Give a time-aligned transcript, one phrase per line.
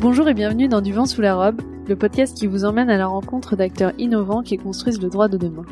[0.00, 2.96] Bonjour et bienvenue dans Du vent sous la robe, le podcast qui vous emmène à
[2.96, 5.66] la rencontre d'acteurs innovants qui construisent le droit de demain.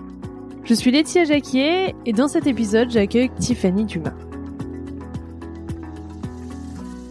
[0.64, 4.12] Je suis Laetitia Jacquier et dans cet épisode j'accueille Tiffany Dumas.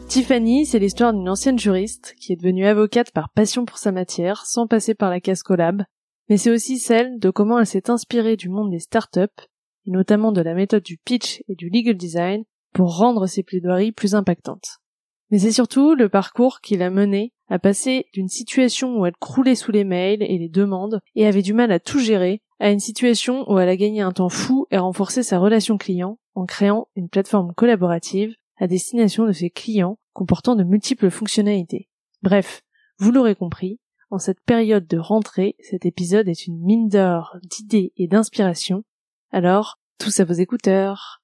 [0.08, 4.46] Tiffany, c'est l'histoire d'une ancienne juriste qui est devenue avocate par passion pour sa matière
[4.46, 5.86] sans passer par la casse collab,
[6.30, 9.42] mais c'est aussi celle de comment elle s'est inspirée du monde des startups,
[9.88, 12.44] et notamment de la méthode du pitch et du legal design,
[12.76, 14.82] pour rendre ses plaidoiries plus impactantes.
[15.30, 19.56] Mais c'est surtout le parcours qui l'a menée à passer d'une situation où elle croulait
[19.56, 22.80] sous les mails et les demandes et avait du mal à tout gérer à une
[22.80, 26.88] situation où elle a gagné un temps fou et renforcé sa relation client en créant
[26.96, 31.90] une plateforme collaborative à destination de ses clients comportant de multiples fonctionnalités.
[32.24, 32.64] Bref,
[32.98, 37.92] vous l'aurez compris, en cette période de rentrée, cet épisode est une mine d'or d'idées
[37.98, 38.84] et d'inspiration.
[39.32, 41.22] Alors, tous à vos écouteurs.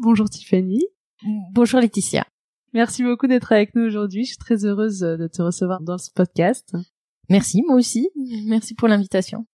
[0.00, 0.84] Bonjour Tiffany.
[1.52, 2.26] Bonjour Laetitia.
[2.76, 4.24] Merci beaucoup d'être avec nous aujourd'hui.
[4.24, 6.76] Je suis très heureuse de te recevoir dans ce podcast.
[7.30, 8.10] Merci, moi aussi.
[8.44, 9.46] Merci pour l'invitation.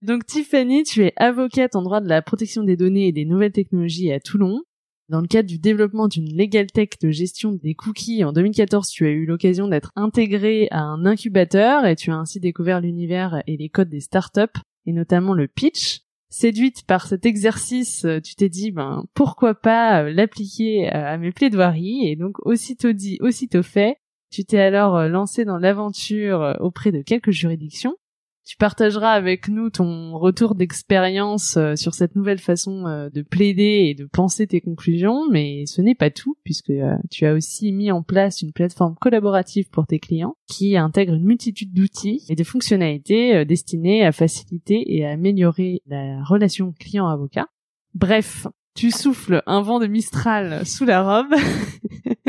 [0.00, 3.52] Donc Tiffany, tu es avocate en droit de la protection des données et des nouvelles
[3.52, 4.62] technologies à Toulon.
[5.10, 9.04] Dans le cadre du développement d'une legal tech de gestion des cookies en 2014, tu
[9.04, 13.58] as eu l'occasion d'être intégrée à un incubateur et tu as ainsi découvert l'univers et
[13.58, 16.00] les codes des startups et notamment le pitch.
[16.32, 21.18] Séduite par cet exercice, euh, tu t'es dit, ben, pourquoi pas euh, l'appliquer euh, à
[21.18, 23.96] mes plaidoiries et donc aussitôt dit, aussitôt fait.
[24.30, 27.96] Tu t'es alors lancé dans l'aventure auprès de quelques juridictions
[28.44, 33.86] tu partageras avec nous ton retour d'expérience euh, sur cette nouvelle façon euh, de plaider
[33.88, 37.72] et de penser tes conclusions, mais ce n'est pas tout puisque euh, tu as aussi
[37.72, 42.34] mis en place une plateforme collaborative pour tes clients qui intègre une multitude d'outils et
[42.34, 47.48] de fonctionnalités destinées à faciliter et à améliorer la relation client-avocat.
[47.94, 51.34] Bref, tu souffles un vent de Mistral sous la robe.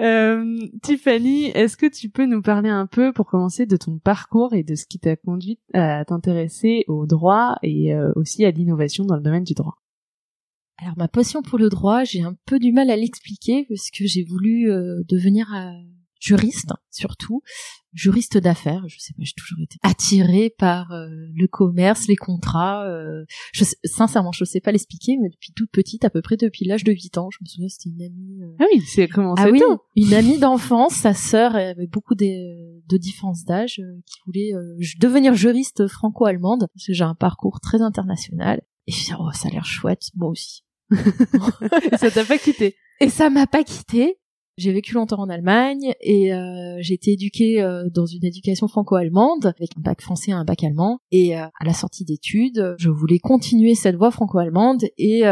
[0.00, 4.54] euh, Tiffany, est-ce que tu peux nous parler un peu pour commencer de ton parcours
[4.54, 9.04] et de ce qui t'a conduit à t'intéresser au droit et euh, aussi à l'innovation
[9.04, 9.76] dans le domaine du droit?
[10.78, 14.06] Alors ma passion pour le droit, j'ai un peu du mal à l'expliquer parce que
[14.06, 15.52] j'ai voulu euh, devenir
[16.20, 17.42] juriste surtout,
[17.92, 18.84] juriste d'affaires.
[18.86, 22.86] Je sais pas, j'ai toujours été attirée par euh, le commerce, les contrats.
[22.86, 26.64] Euh, je, sincèrement, je sais pas l'expliquer, mais depuis toute petite, à peu près depuis
[26.64, 28.42] l'âge de 8 ans, je me souviens, c'était une amie.
[28.42, 29.62] Euh, ah oui, c'est comment Ah oui,
[29.96, 34.52] une amie d'enfance, sa sœur avait beaucoup de, de différences d'âge, qui voulait
[34.98, 38.60] devenir juriste franco-allemande parce que j'ai un parcours très international.
[38.86, 40.64] Et je me suis dit, oh, ça a l'air chouette, moi aussi.
[41.98, 42.76] ça t'a pas quitté.
[43.00, 44.19] Et ça m'a pas quitté.
[44.60, 49.46] J'ai vécu longtemps en Allemagne et euh, j'ai été éduquée euh, dans une éducation franco-allemande
[49.46, 50.98] avec un bac français et un bac allemand.
[51.10, 55.22] Et euh, à la sortie d'études, je voulais continuer cette voie franco-allemande et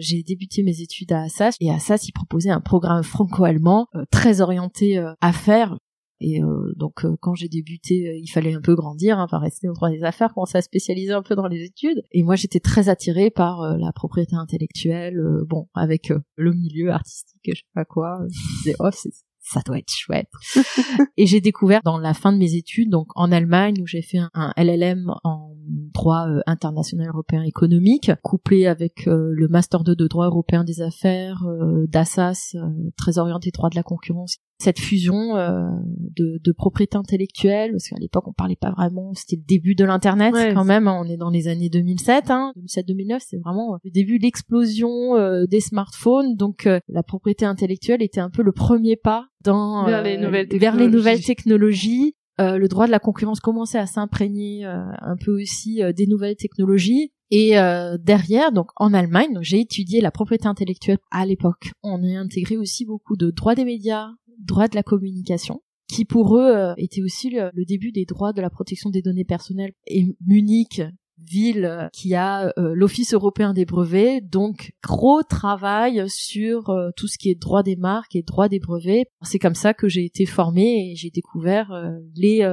[0.00, 1.56] j'ai débuté mes études à Assas.
[1.60, 5.76] Et Assas, il proposait un programme franco-allemand très orienté affaires
[6.20, 9.38] et euh, donc euh, quand j'ai débuté, euh, il fallait un peu grandir, hein, pas
[9.38, 12.02] rester au droit des affaires, commencer à spécialiser un peu dans les études.
[12.12, 17.54] Et moi j'étais très attirée par la propriété intellectuelle, bon avec le milieu artistique, je
[17.54, 18.18] sais pas quoi.
[18.30, 19.10] Je me disais oh c'est
[19.48, 20.28] ça doit être chouette.
[21.16, 24.18] et j'ai découvert dans la fin de mes études, donc en Allemagne, où j'ai fait
[24.34, 30.06] un, LLM en droit euh, international européen économique, couplé avec euh, le master 2 de
[30.06, 32.54] droit européen des affaires, euh, d'Assas,
[32.96, 34.38] très orienté droit de la concurrence.
[34.58, 39.46] Cette fusion de, de, propriété intellectuelle, parce qu'à l'époque on parlait pas vraiment, c'était le
[39.46, 40.88] début de l'internet quand même.
[40.88, 45.14] Hein, on est dans les années 2007, hein, 2007-2009, c'est vraiment le début de l'explosion
[45.46, 46.34] des smartphones.
[46.34, 50.58] Donc la propriété intellectuelle était un peu le premier pas dans vers les nouvelles technologies.
[50.58, 52.14] Vers les nouvelles technologies.
[52.40, 56.06] Euh, le droit de la concurrence commençait à s'imprégner euh, un peu aussi euh, des
[56.06, 57.12] nouvelles technologies.
[57.30, 57.52] Et
[58.00, 61.72] derrière, donc en Allemagne, j'ai étudié la propriété intellectuelle à l'époque.
[61.82, 64.08] On a intégré aussi beaucoup de droits des médias,
[64.38, 68.40] droits de la communication, qui pour eux était aussi le, le, début des droits de
[68.40, 69.72] la protection des données personnelles.
[69.86, 70.80] Et Munich
[71.26, 77.08] ville euh, qui a euh, l'Office européen des brevets, donc gros travail sur euh, tout
[77.08, 79.06] ce qui est droit des marques et droit des brevets.
[79.22, 81.70] C'est comme ça que j'ai été formée et j'ai découvert
[82.14, 82.46] les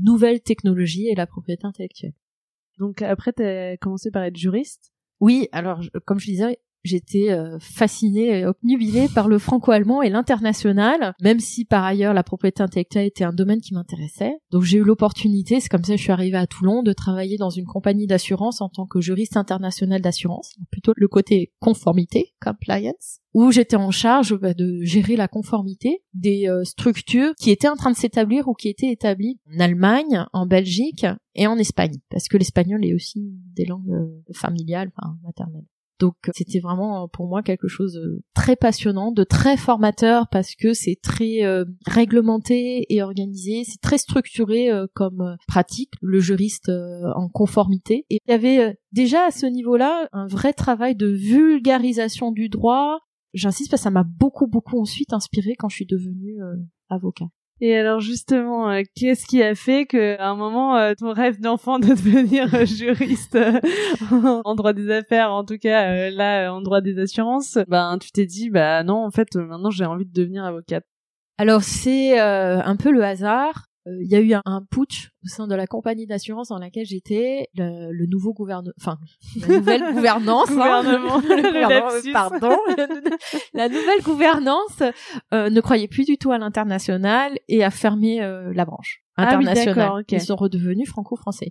[0.00, 2.12] nouvelles technologies et la propriété intellectuelle.
[2.80, 4.90] Donc après, tu as commencé par être juriste?
[5.20, 11.14] Oui, alors comme je disais, J'étais euh, fascinée et obnubilée par le franco-allemand et l'international,
[11.20, 14.38] même si par ailleurs la propriété intellectuelle était un domaine qui m'intéressait.
[14.50, 17.36] Donc j'ai eu l'opportunité, c'est comme ça que je suis arrivée à Toulon, de travailler
[17.36, 23.20] dans une compagnie d'assurance en tant que juriste international d'assurance, plutôt le côté conformité, compliance,
[23.34, 27.76] où j'étais en charge bah, de gérer la conformité des euh, structures qui étaient en
[27.76, 32.28] train de s'établir ou qui étaient établies en Allemagne, en Belgique et en Espagne, parce
[32.28, 35.66] que l'espagnol est aussi des langues euh, familiales, enfin maternelles.
[36.00, 40.72] Donc c'était vraiment pour moi quelque chose de très passionnant, de très formateur parce que
[40.72, 46.70] c'est très euh, réglementé et organisé, c'est très structuré euh, comme euh, pratique, le juriste
[46.70, 48.06] en conformité.
[48.08, 53.00] Et il y avait déjà à ce niveau-là un vrai travail de vulgarisation du droit.
[53.34, 56.38] J'insiste parce que ça m'a beaucoup beaucoup ensuite inspiré quand je suis devenue
[56.88, 57.26] avocat.
[57.62, 61.40] Et alors justement, euh, qu'est-ce qui a fait que à un moment euh, ton rêve
[61.40, 63.36] d'enfant de devenir euh, juriste
[64.44, 68.24] en droit des affaires, en tout cas là en droit des assurances, ben tu t'es
[68.24, 70.84] dit bah non en fait maintenant j'ai envie de devenir avocate.
[71.36, 73.69] Alors c'est un peu le hasard.
[74.00, 77.48] Il y a eu un, putsch au sein de la compagnie d'assurance dans laquelle j'étais.
[77.54, 78.98] Le, nouveau gouvernement, enfin
[79.40, 80.82] la nouvelle gouvernance, hein.
[80.82, 82.56] le pardon,
[83.54, 84.82] la nouvelle gouvernance
[85.32, 90.04] ne croyait plus du tout à l'international et a fermé euh, la branche ah internationale.
[90.10, 91.50] Ils sont redevenus franco-français.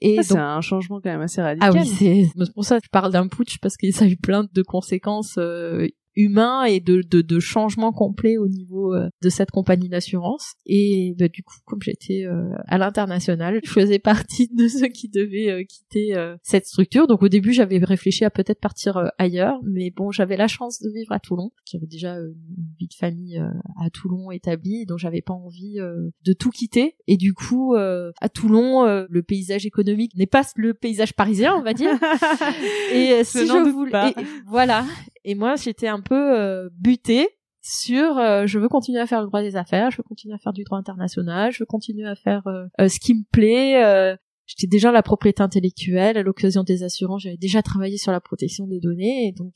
[0.00, 1.70] Et c'est un changement quand même assez radical.
[1.74, 4.16] Ah oui, c'est pour ça que je parle d'un putsch parce que ça a eu
[4.16, 5.86] plein de conséquences euh,
[6.16, 10.54] humain et de, de, de changement complet au niveau euh, de cette compagnie d'assurance.
[10.64, 15.08] Et bah, du coup, comme j'étais euh, à l'international, je faisais partie de ceux qui
[15.08, 17.06] devaient euh, quitter cette structure.
[17.06, 20.90] Donc au début, j'avais réfléchi à peut-être partir ailleurs, mais bon, j'avais la chance de
[20.90, 21.50] vivre à Toulon.
[21.70, 22.34] J'avais déjà une
[22.78, 23.38] vie de famille
[23.82, 26.96] à Toulon établie, donc j'avais pas envie de tout quitter.
[27.06, 31.74] Et du coup, à Toulon, le paysage économique n'est pas le paysage parisien, on va
[31.74, 31.92] dire.
[32.92, 34.14] et si je voulais,
[34.46, 34.84] voilà.
[35.26, 37.28] Et moi, j'étais un peu euh, butée
[37.60, 40.38] sur euh, je veux continuer à faire le droit des affaires, je veux continuer à
[40.38, 44.16] faire du droit international, je veux continuer à faire euh, ce qui me plaît.
[44.46, 48.68] J'étais déjà la propriété intellectuelle, à l'occasion des assurances, j'avais déjà travaillé sur la protection
[48.68, 49.54] des données, et donc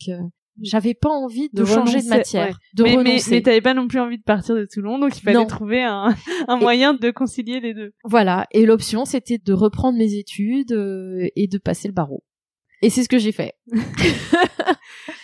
[0.60, 3.30] j'avais pas envie de, changer de matière, de mais, renoncer.
[3.30, 5.84] Mais, mais t'avais pas non plus envie de partir de Toulon, donc il fallait trouver
[5.84, 6.12] un,
[6.48, 7.92] un moyen de concilier les deux.
[8.02, 12.24] Voilà, et l'option c'était de reprendre mes études et de passer le barreau.
[12.82, 13.54] Et c'est ce que j'ai fait.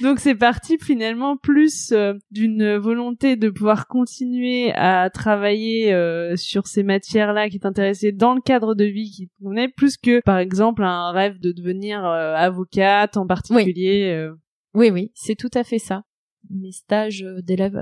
[0.00, 6.66] Donc c'est parti finalement plus euh, d'une volonté de pouvoir continuer à travailler euh, sur
[6.66, 10.38] ces matières-là qui t'intéressaient dans le cadre de vie qui te convenait, plus que par
[10.38, 14.28] exemple un rêve de devenir euh, avocate en particulier.
[14.74, 16.02] Oui, oui, c'est tout à fait ça.
[16.50, 17.80] Mes stages d'élèves,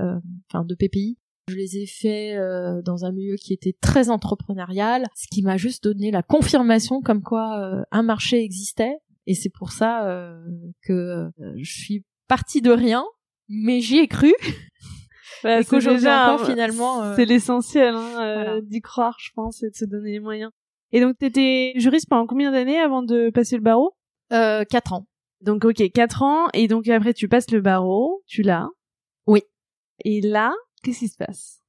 [0.49, 1.17] enfin de PPI,
[1.49, 2.39] je les ai faits
[2.85, 7.21] dans un milieu qui était très entrepreneurial, ce qui m'a juste donné la confirmation comme
[7.21, 8.95] quoi un marché existait
[9.27, 10.39] et c'est pour ça euh,
[10.81, 13.03] que euh, je suis partie de rien,
[13.49, 14.33] mais j'y ai cru.
[15.43, 17.03] Bah, c'est déjà encore, finalement.
[17.03, 20.49] Euh, c'est l'essentiel hein, d'y croire, je pense, et de se donner les moyens.
[20.91, 23.95] Et donc, t'étais juriste pendant combien d'années avant de passer le barreau?
[24.31, 25.07] Euh, Quatre ans.
[25.41, 26.47] Donc, ok, quatre ans.
[26.53, 28.69] Et donc après, tu passes le barreau, tu l'as.
[29.27, 29.41] Oui.
[30.03, 31.61] Et là, qu'est-ce qui se passe?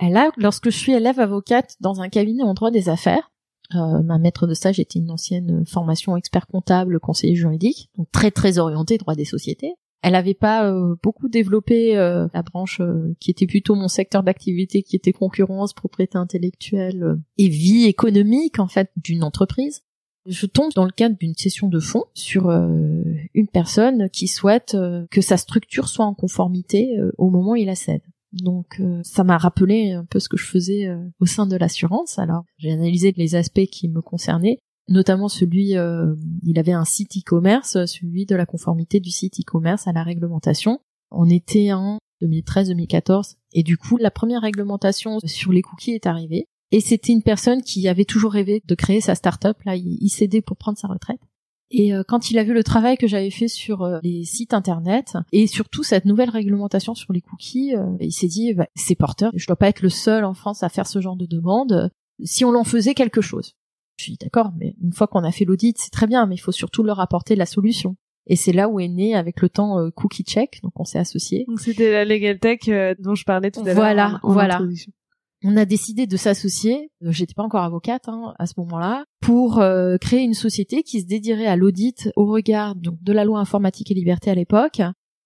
[0.00, 3.32] Là, lorsque je suis élève avocate dans un cabinet en droit des affaires,
[3.74, 8.30] euh, ma maître de stage était une ancienne formation expert comptable, conseiller juridique, donc très
[8.30, 9.74] très orientée droit des sociétés.
[10.02, 12.80] Elle n'avait pas euh, beaucoup développé euh, la branche
[13.18, 18.68] qui était plutôt mon secteur d'activité, qui était concurrence, propriété intellectuelle et vie économique en
[18.68, 19.82] fait d'une entreprise.
[20.26, 24.76] Je tombe dans le cadre d'une session de fonds sur une personne qui souhaite
[25.08, 28.02] que sa structure soit en conformité au moment où il la cède.
[28.42, 31.56] Donc euh, ça m'a rappelé un peu ce que je faisais euh, au sein de
[31.56, 32.18] l'assurance.
[32.18, 37.16] Alors j'ai analysé les aspects qui me concernaient, notamment celui, euh, il avait un site
[37.16, 40.80] e-commerce, celui de la conformité du site e-commerce à la réglementation.
[41.10, 46.46] On était en 2013-2014 et du coup la première réglementation sur les cookies est arrivée.
[46.72, 49.56] Et c'était une personne qui avait toujours rêvé de créer sa start-up.
[49.64, 51.20] Là, il cédait pour prendre sa retraite.
[51.70, 54.54] Et euh, quand il a vu le travail que j'avais fait sur euh, les sites
[54.54, 58.94] internet et surtout cette nouvelle réglementation sur les cookies, euh, il s'est dit bah, c'est
[58.94, 59.32] porteur.
[59.34, 61.90] Je dois pas être le seul en France à faire ce genre de demande.
[62.22, 63.56] Si on l'en faisait quelque chose.
[63.98, 66.40] Je suis d'accord, mais une fois qu'on a fait l'audit, c'est très bien, mais il
[66.40, 67.96] faut surtout leur apporter la solution.
[68.26, 71.44] Et c'est là où est né avec le temps Cookie Check, donc on s'est associés.
[71.48, 72.68] Donc c'était la Legal Tech
[72.98, 73.74] dont je parlais tout à l'heure.
[73.74, 74.60] Voilà, voilà
[75.44, 79.60] on a décidé de s'associer, euh, j'étais pas encore avocate hein, à ce moment-là, pour
[79.60, 83.90] euh, créer une société qui se dédierait à l'audit au regard de la loi informatique
[83.90, 84.80] et liberté à l'époque,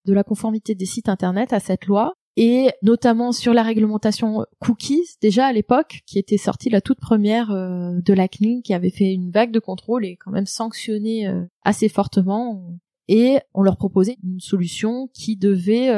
[0.07, 5.17] de la conformité des sites internet à cette loi, et notamment sur la réglementation cookies
[5.21, 8.91] déjà à l'époque, qui était sortie la toute première euh, de la CNIL, qui avait
[8.91, 12.63] fait une vague de contrôle et quand même sanctionné assez fortement.
[13.09, 15.91] Et on leur proposait une solution qui devait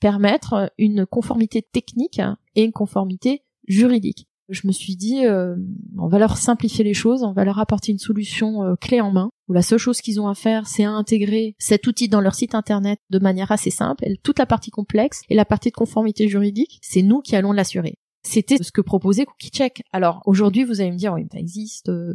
[0.00, 2.20] permettre une conformité technique
[2.54, 4.26] et une conformité juridique.
[4.48, 5.56] Je me suis dit, euh,
[5.98, 9.10] on va leur simplifier les choses, on va leur apporter une solution euh, clé en
[9.10, 12.20] main, où la seule chose qu'ils ont à faire, c'est à intégrer cet outil dans
[12.20, 14.04] leur site internet de manière assez simple.
[14.06, 17.50] Et toute la partie complexe et la partie de conformité juridique, c'est nous qui allons
[17.50, 17.98] l'assurer.
[18.26, 19.82] C'était ce que proposait CookieCheck.
[19.92, 22.12] Alors aujourd'hui, vous allez me dire, oui, ça existe, euh,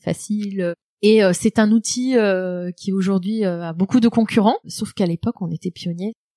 [0.00, 0.74] facile.
[1.02, 5.40] Et euh, c'est un outil euh, qui aujourd'hui a beaucoup de concurrents, sauf qu'à l'époque
[5.40, 5.70] on était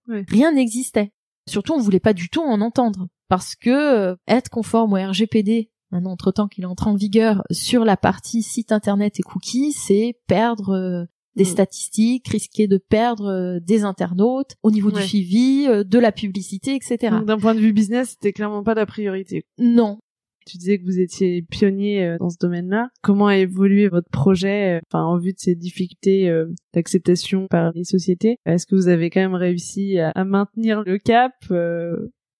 [0.08, 1.12] Rien n'existait.
[1.48, 6.12] Surtout on voulait pas du tout en entendre parce que être conforme au RGPD maintenant
[6.12, 11.44] entre-temps qu'il entre en vigueur sur la partie site internet et cookies, c'est perdre des
[11.44, 11.48] mm.
[11.48, 17.18] statistiques, risquer de perdre des internautes au niveau du suivi, de la publicité, etc.
[17.26, 19.46] D'un point de vue business, c'était clairement pas la priorité.
[19.58, 20.00] Non,
[20.46, 22.90] tu disais que vous étiez pionnier euh, dans ce domaine-là.
[23.02, 27.72] Comment a évolué votre projet, euh, enfin en vue de ces difficultés euh, d'acceptation par
[27.74, 28.38] les sociétés?
[28.46, 31.34] Est-ce que vous avez quand même réussi à, maintenir le cap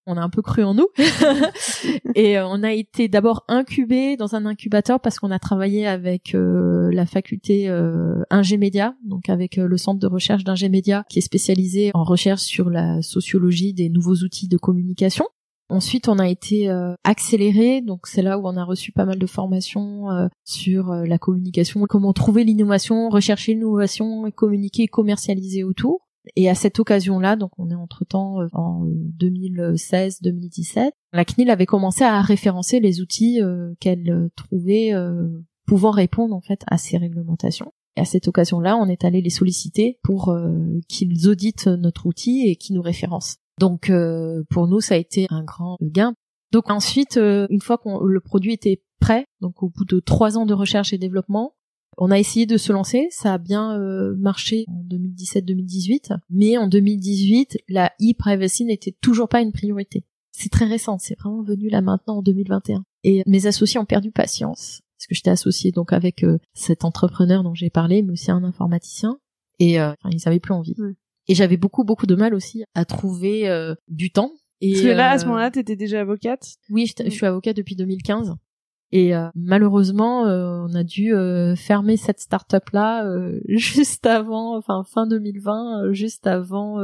[0.06, 0.88] on a un peu cru en nous
[2.16, 7.06] et on a été d'abord incubé dans un incubateur parce qu'on a travaillé avec la
[7.06, 12.42] faculté euh, Ingémédia, donc avec le centre de recherche d'Ingémédia qui est spécialisé en recherche
[12.42, 15.26] sur la sociologie des nouveaux outils de communication.
[15.74, 19.18] Ensuite, on a été euh, accéléré, donc c'est là où on a reçu pas mal
[19.18, 26.08] de formations euh, sur euh, la communication, comment trouver l'innovation, rechercher l'innovation, communiquer, commercialiser autour.
[26.36, 28.86] Et à cette occasion-là, donc on est entre-temps en
[29.20, 33.42] 2016-2017, la CNIL avait commencé à référencer les outils
[33.80, 34.94] qu'elle trouvait
[35.66, 37.74] pouvant répondre en fait à ces réglementations.
[37.98, 40.34] Et à cette occasion-là, on est allé les solliciter pour
[40.88, 43.43] qu'ils auditent notre outil et qu'ils nous référencent.
[43.60, 46.16] Donc euh, pour nous, ça a été un grand gain.
[46.52, 50.38] Donc ensuite, euh, une fois que le produit était prêt, donc au bout de trois
[50.38, 51.56] ans de recherche et développement,
[51.98, 53.08] on a essayé de se lancer.
[53.12, 59.42] Ça a bien euh, marché en 2017-2018, mais en 2018, la e-privacy n'était toujours pas
[59.42, 60.04] une priorité.
[60.32, 62.84] C'est très récent, c'est vraiment venu là maintenant en 2021.
[63.04, 67.54] Et mes associés ont perdu patience parce que j'étais associée donc avec cet entrepreneur dont
[67.54, 69.20] j'ai parlé, mais aussi un informaticien,
[69.60, 70.76] et ils avaient plus envie.
[71.28, 74.34] Et j'avais beaucoup beaucoup de mal aussi à trouver euh, du temps.
[74.62, 76.46] Et Parce que là, à ce euh, moment-là, t'étais déjà avocate?
[76.70, 78.34] Oui, je, suis avocate depuis 2015.
[78.96, 81.14] Et euh, malheureusement, on a dû
[81.58, 83.04] fermer cette start-up là
[83.48, 86.78] juste avant, enfin fin 2020, juste avant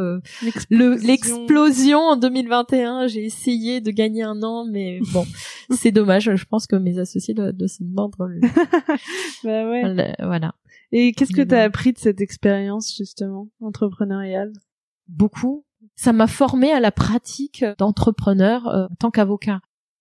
[0.72, 3.08] l'explosion en 2021.
[3.08, 5.25] J'ai essayé de gagner un an, mais bon,
[5.69, 6.36] c'est dommage.
[6.36, 8.27] Je pense que mes associés doivent, se mordre.
[9.43, 10.15] bah ouais.
[10.19, 10.55] voilà.
[10.91, 14.51] Et qu'est-ce que tu as appris de cette expérience justement entrepreneuriale?
[15.08, 15.65] Beaucoup.
[15.96, 19.60] Ça m'a formé à la pratique d'entrepreneur euh, en tant qu'avocat.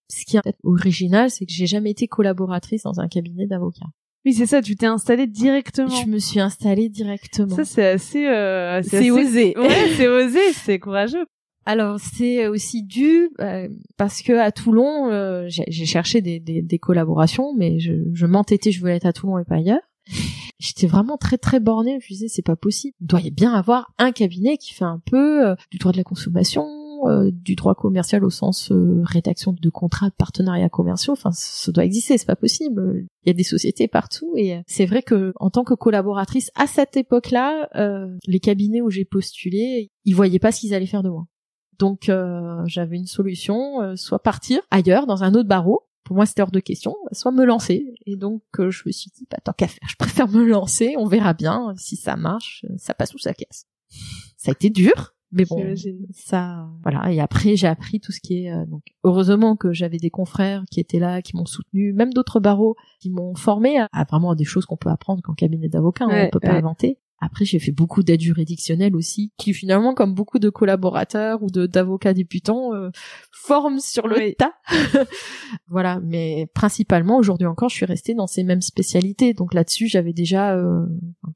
[0.09, 3.87] Ce qui est original, c'est que j'ai jamais été collaboratrice dans un cabinet d'avocat.
[4.25, 5.89] Oui, c'est ça, tu t'es installée directement.
[5.89, 7.55] Je me suis installée directement.
[7.55, 8.27] Ça, c'est assez...
[8.27, 9.57] Euh, c'est osé.
[9.57, 11.27] Ouais, c'est osé, c'est courageux.
[11.67, 13.69] Alors c'est aussi dû euh,
[13.99, 18.73] parce que à Toulon, euh, j'ai cherché des, des, des, collaborations, mais je, je m'entêtais,
[18.73, 19.83] je voulais être à Toulon et pas ailleurs
[20.59, 21.99] j'étais vraiment très très bornée.
[22.01, 22.95] Je me disais c'est pas possible.
[23.01, 25.97] Il doit y bien avoir un cabinet qui fait un peu euh, du droit de
[25.97, 26.67] la consommation,
[27.07, 31.13] euh, du droit commercial au sens euh, rédaction de contrats de partenariats commerciaux.
[31.13, 32.19] Enfin, ça doit exister.
[32.19, 33.07] C'est pas possible.
[33.25, 36.67] Il y a des sociétés partout et c'est vrai que en tant que collaboratrice à
[36.67, 37.69] cette époque-là,
[38.27, 41.27] les cabinets où j'ai postulé, ils voyaient pas ce qu'ils allaient faire de moi.
[41.79, 42.11] Donc
[42.67, 46.61] j'avais une solution, soit partir ailleurs dans un autre barreau pour moi c'était hors de
[46.61, 47.85] question, soit me lancer.
[48.07, 50.95] Et donc euh, je me suis dit, bah, tant qu'à faire, je préfère me lancer,
[50.97, 53.67] on verra bien si ça marche, ça passe ou ça casse.
[54.39, 55.75] Ça a été dur, mais bon,
[56.13, 57.13] ça, voilà.
[57.13, 60.65] Et après j'ai appris tout ce qui est euh, donc heureusement que j'avais des confrères
[60.71, 64.45] qui étaient là, qui m'ont soutenu, même d'autres barreaux qui m'ont formé à, vraiment des
[64.45, 66.99] choses qu'on peut apprendre qu'en cabinet d'avocat, hein, on peut pas inventer.
[67.21, 71.67] Après, j'ai fait beaucoup d'aides juridictionnelles aussi, qui finalement, comme beaucoup de collaborateurs ou de
[71.67, 72.91] d'avocats débutants, euh,
[73.33, 74.53] forment sur le tas.
[75.67, 79.35] voilà, mais principalement aujourd'hui encore, je suis restée dans ces mêmes spécialités.
[79.35, 80.87] Donc là-dessus, j'avais déjà euh,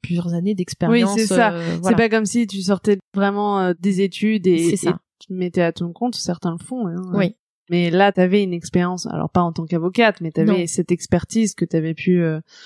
[0.01, 1.15] plusieurs années d'expérience.
[1.15, 1.53] Oui, c'est ça.
[1.53, 4.77] Euh, c'est pas comme si tu sortais vraiment euh, des études et,
[5.19, 6.15] tu te mettais à ton compte.
[6.15, 6.87] Certains le font.
[6.87, 7.35] Hein, oui.
[7.69, 10.91] Mais là, tu avais une expérience, alors pas en tant qu'avocate, mais tu avais cette
[10.91, 12.21] expertise que tu avais pu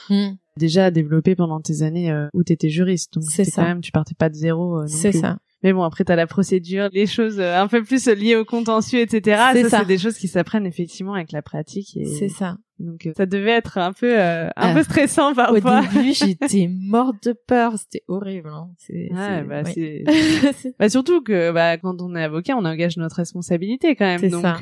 [0.10, 3.14] mm déjà développé pendant tes années euh, où tu étais juriste.
[3.14, 4.82] Donc c'est quand même tu partais pas de zéro.
[4.82, 5.38] Euh, c'est ça.
[5.64, 8.46] Mais bon, après, tu as la procédure, les choses euh, un peu plus liées au
[8.46, 9.42] contentieux, etc.
[9.68, 11.98] Ça, c'est des choses qui s'apprennent effectivement avec la pratique.
[12.20, 12.58] C'est ça.
[12.78, 15.80] Donc, ça devait être un peu un peu stressant parfois.
[15.80, 17.74] Au début, j'étais morte de peur.
[17.80, 18.50] C'était horrible.
[18.50, 18.70] Hein.
[18.78, 19.64] C'est, bah,
[20.80, 24.30] bah, surtout que bah, quand on est avocat, on engage notre responsabilité quand même.
[24.30, 24.58] Donc, ça.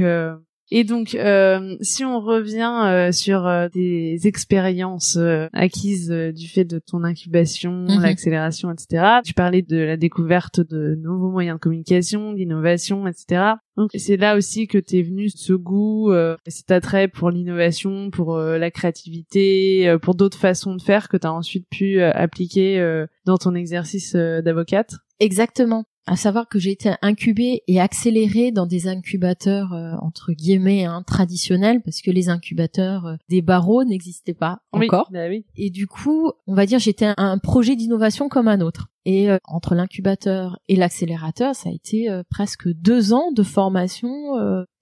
[0.72, 6.66] Et donc, euh, si on revient euh, sur euh, des expériences euh, acquises du fait
[6.66, 8.02] de ton incubation, mhm.
[8.02, 13.54] l'accélération, etc., tu parlais de la découverte de nouveaux moyens de communication, d'innovation, etc.
[13.78, 16.12] Donc, c'est là aussi que t'es venu ce goût,
[16.48, 21.68] cet attrait pour l'innovation, pour la créativité, pour d'autres façons de faire que t'as ensuite
[21.70, 24.94] pu appliquer dans ton exercice d'avocate?
[25.20, 25.86] Exactement.
[26.08, 31.04] À savoir que j'ai été incubée et accélérée dans des incubateurs euh, entre guillemets hein,
[31.06, 35.10] traditionnels parce que les incubateurs euh, des barreaux n'existaient pas encore.
[35.12, 35.46] Bah oui.
[35.56, 38.88] Et du coup, on va dire j'étais un, un projet d'innovation comme un autre.
[39.06, 44.10] Et euh, entre l'incubateur et l'accélérateur, ça a été presque deux ans de formation,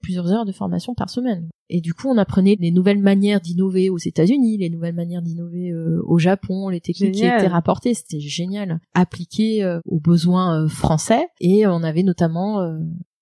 [0.00, 1.48] plusieurs heures de formation par semaine.
[1.68, 5.72] Et du coup, on apprenait les nouvelles manières d'innover aux États-Unis, les nouvelles manières d'innover
[6.04, 8.80] au Japon, les techniques qui étaient rapportées, c'était génial.
[8.94, 12.78] Appliqué aux besoins français et on avait notamment euh,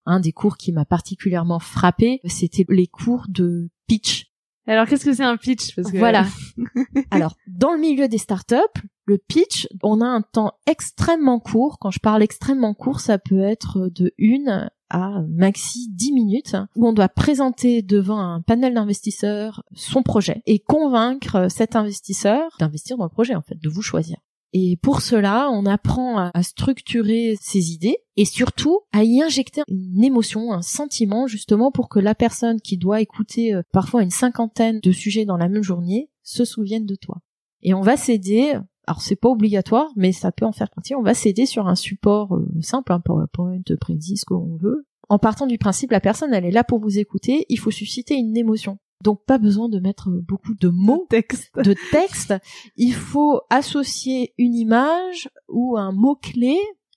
[0.07, 4.32] un des cours qui m'a particulièrement frappé, c'était les cours de pitch.
[4.67, 5.77] Alors qu'est-ce que c'est un pitch?
[5.95, 6.27] Voilà.
[7.11, 8.57] Alors dans le milieu des startups,
[9.05, 11.79] le pitch, on a un temps extrêmement court.
[11.81, 16.87] Quand je parle extrêmement court, ça peut être de une à maxi 10 minutes où
[16.87, 23.05] on doit présenter devant un panel d'investisseurs son projet et convaincre cet investisseur d'investir dans
[23.05, 24.19] le projet en fait, de vous choisir.
[24.53, 30.05] Et pour cela, on apprend à, structurer ses idées et surtout à y injecter une
[30.05, 34.81] émotion, un sentiment justement pour que la personne qui doit écouter euh, parfois une cinquantaine
[34.81, 37.19] de sujets dans la même journée se souvienne de toi.
[37.63, 38.53] Et on va s'aider,
[38.87, 41.75] alors c'est pas obligatoire, mais ça peut en faire partie, on va s'aider sur un
[41.75, 44.85] support euh, simple, un PowerPoint, Prezi, ce qu'on veut.
[45.09, 48.15] En partant du principe, la personne, elle est là pour vous écouter, il faut susciter
[48.15, 48.79] une émotion.
[49.03, 52.35] Donc pas besoin de mettre beaucoup de mots, de texte.
[52.77, 56.57] Il faut associer une image ou un mot-clé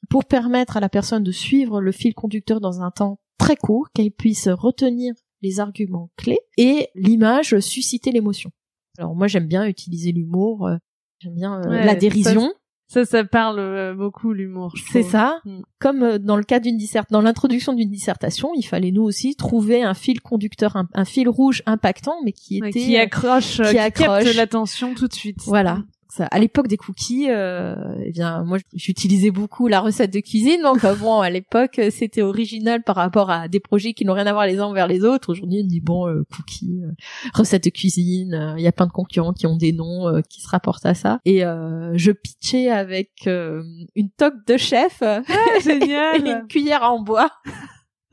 [0.10, 3.90] pour permettre à la personne de suivre le fil conducteur dans un temps très court,
[3.94, 8.52] qu'elle puisse retenir les arguments clés et l'image susciter l'émotion.
[8.98, 10.78] Alors moi j'aime bien utiliser l'humour, euh,
[11.20, 12.54] j'aime bien euh, la dérision.
[12.88, 14.74] Ça, ça parle euh, beaucoup l'humour.
[14.92, 15.40] C'est ça.
[15.44, 15.60] Mm.
[15.80, 19.36] Comme euh, dans le cas d'une dissert, dans l'introduction d'une dissertation, il fallait nous aussi
[19.36, 23.78] trouver un fil conducteur, un, fil rouge impactant, mais qui était qui accroche, qui, qui
[23.80, 25.40] accroche l'attention tout de suite.
[25.46, 25.84] Voilà.
[26.20, 30.62] À l'époque des cookies, euh, eh bien moi j'utilisais beaucoup la recette de cuisine.
[30.62, 34.28] Donc euh, bon, à l'époque c'était original par rapport à des projets qui n'ont rien
[34.28, 35.32] à voir les uns vers les autres.
[35.32, 36.92] Aujourd'hui on dit bon euh, cookies, euh,
[37.34, 38.56] recette de cuisine.
[38.58, 41.20] Il y a plein de concurrents qui ont des noms qui se rapportent à ça.
[41.26, 45.22] Et je pitchais avec une toque de chef, ah,
[45.64, 47.30] génial, et une cuillère en bois.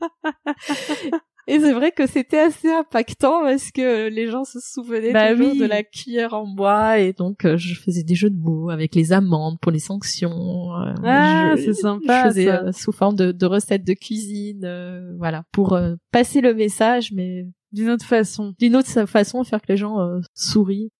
[1.47, 5.55] Et c'est vrai que c'était assez impactant parce que les gens se souvenaient bah toujours
[5.55, 8.95] de la cuillère en bois et donc euh, je faisais des jeux de mots avec
[8.95, 10.73] les amendes pour les sanctions.
[10.75, 12.23] Euh, ah, c'est sympa.
[12.23, 15.77] Je faisais euh, sous forme de, de, recettes de cuisine, voilà, pour
[16.11, 18.53] passer le message, mais d'une autre façon.
[18.57, 19.97] D'une autre façon, faire que les gens
[20.33, 20.91] sourient.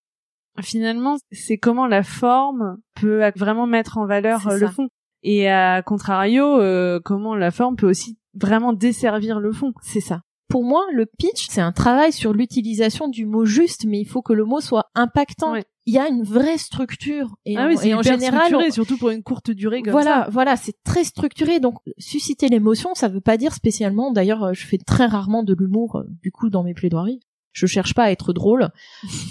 [0.62, 4.90] Finalement, c'est comment la forme peut vraiment mettre en valeur le fond.
[5.24, 6.60] Et à contrario,
[7.06, 9.74] comment la forme peut aussi vraiment desservir le fond.
[9.82, 14.00] C'est ça pour moi, le pitch, c'est un travail sur l'utilisation du mot juste, mais
[14.00, 15.56] il faut que le mot soit impactant.
[15.86, 19.52] Il y a une vraie structure et, ah oui, en, général, surtout pour une courte
[19.52, 21.60] durée comme voilà, Voilà, c'est très structuré.
[21.60, 24.12] Donc susciter l'émotion, ça veut pas dire spécialement.
[24.12, 27.20] D'ailleurs, je fais très rarement de l'humour euh, du coup dans mes plaidoiries
[27.54, 28.70] je cherche pas à être drôle.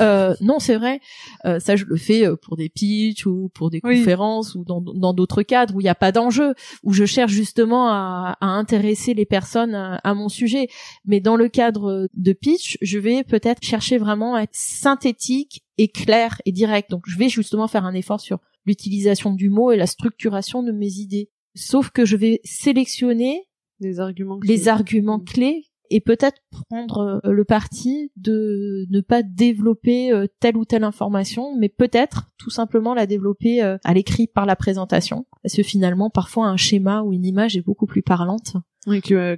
[0.00, 1.00] Euh, non, c'est vrai.
[1.44, 5.12] Euh, ça, je le fais euh, pour des pitchs ou pour des conférences ou dans
[5.12, 9.14] d'autres cadres où il n'y a pas d'enjeu, où je cherche justement à, à intéresser
[9.14, 10.68] les personnes à, mon sujet.
[11.04, 15.88] Mais dans le cadre de pitch, je vais peut-être chercher vraiment à être synthétique et
[15.88, 16.90] clair et direct.
[16.90, 20.72] Donc, je vais justement faire un effort sur l'utilisation du mot et la structuration de
[20.72, 21.30] mes idées.
[21.54, 23.48] Sauf que je vais sélectionner
[23.80, 25.24] les arguments les arguments mm.
[25.24, 30.84] clés et peut-être prendre euh, le parti de ne pas développer euh, telle ou telle
[30.84, 35.62] information, mais peut-être tout simplement la développer euh, à l'écrit par la présentation, parce que
[35.62, 38.56] finalement parfois un schéma ou une image est beaucoup plus parlante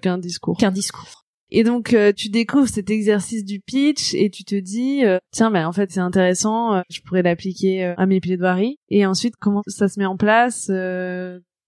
[0.00, 0.56] qu'un discours.
[0.56, 1.24] Qu'un discours.
[1.50, 5.72] Et donc tu découvres cet exercice du pitch et tu te dis tiens mais en
[5.72, 8.78] fait c'est intéressant, je pourrais l'appliquer à mes plaidoiries.
[8.88, 10.70] Et ensuite comment ça se met en place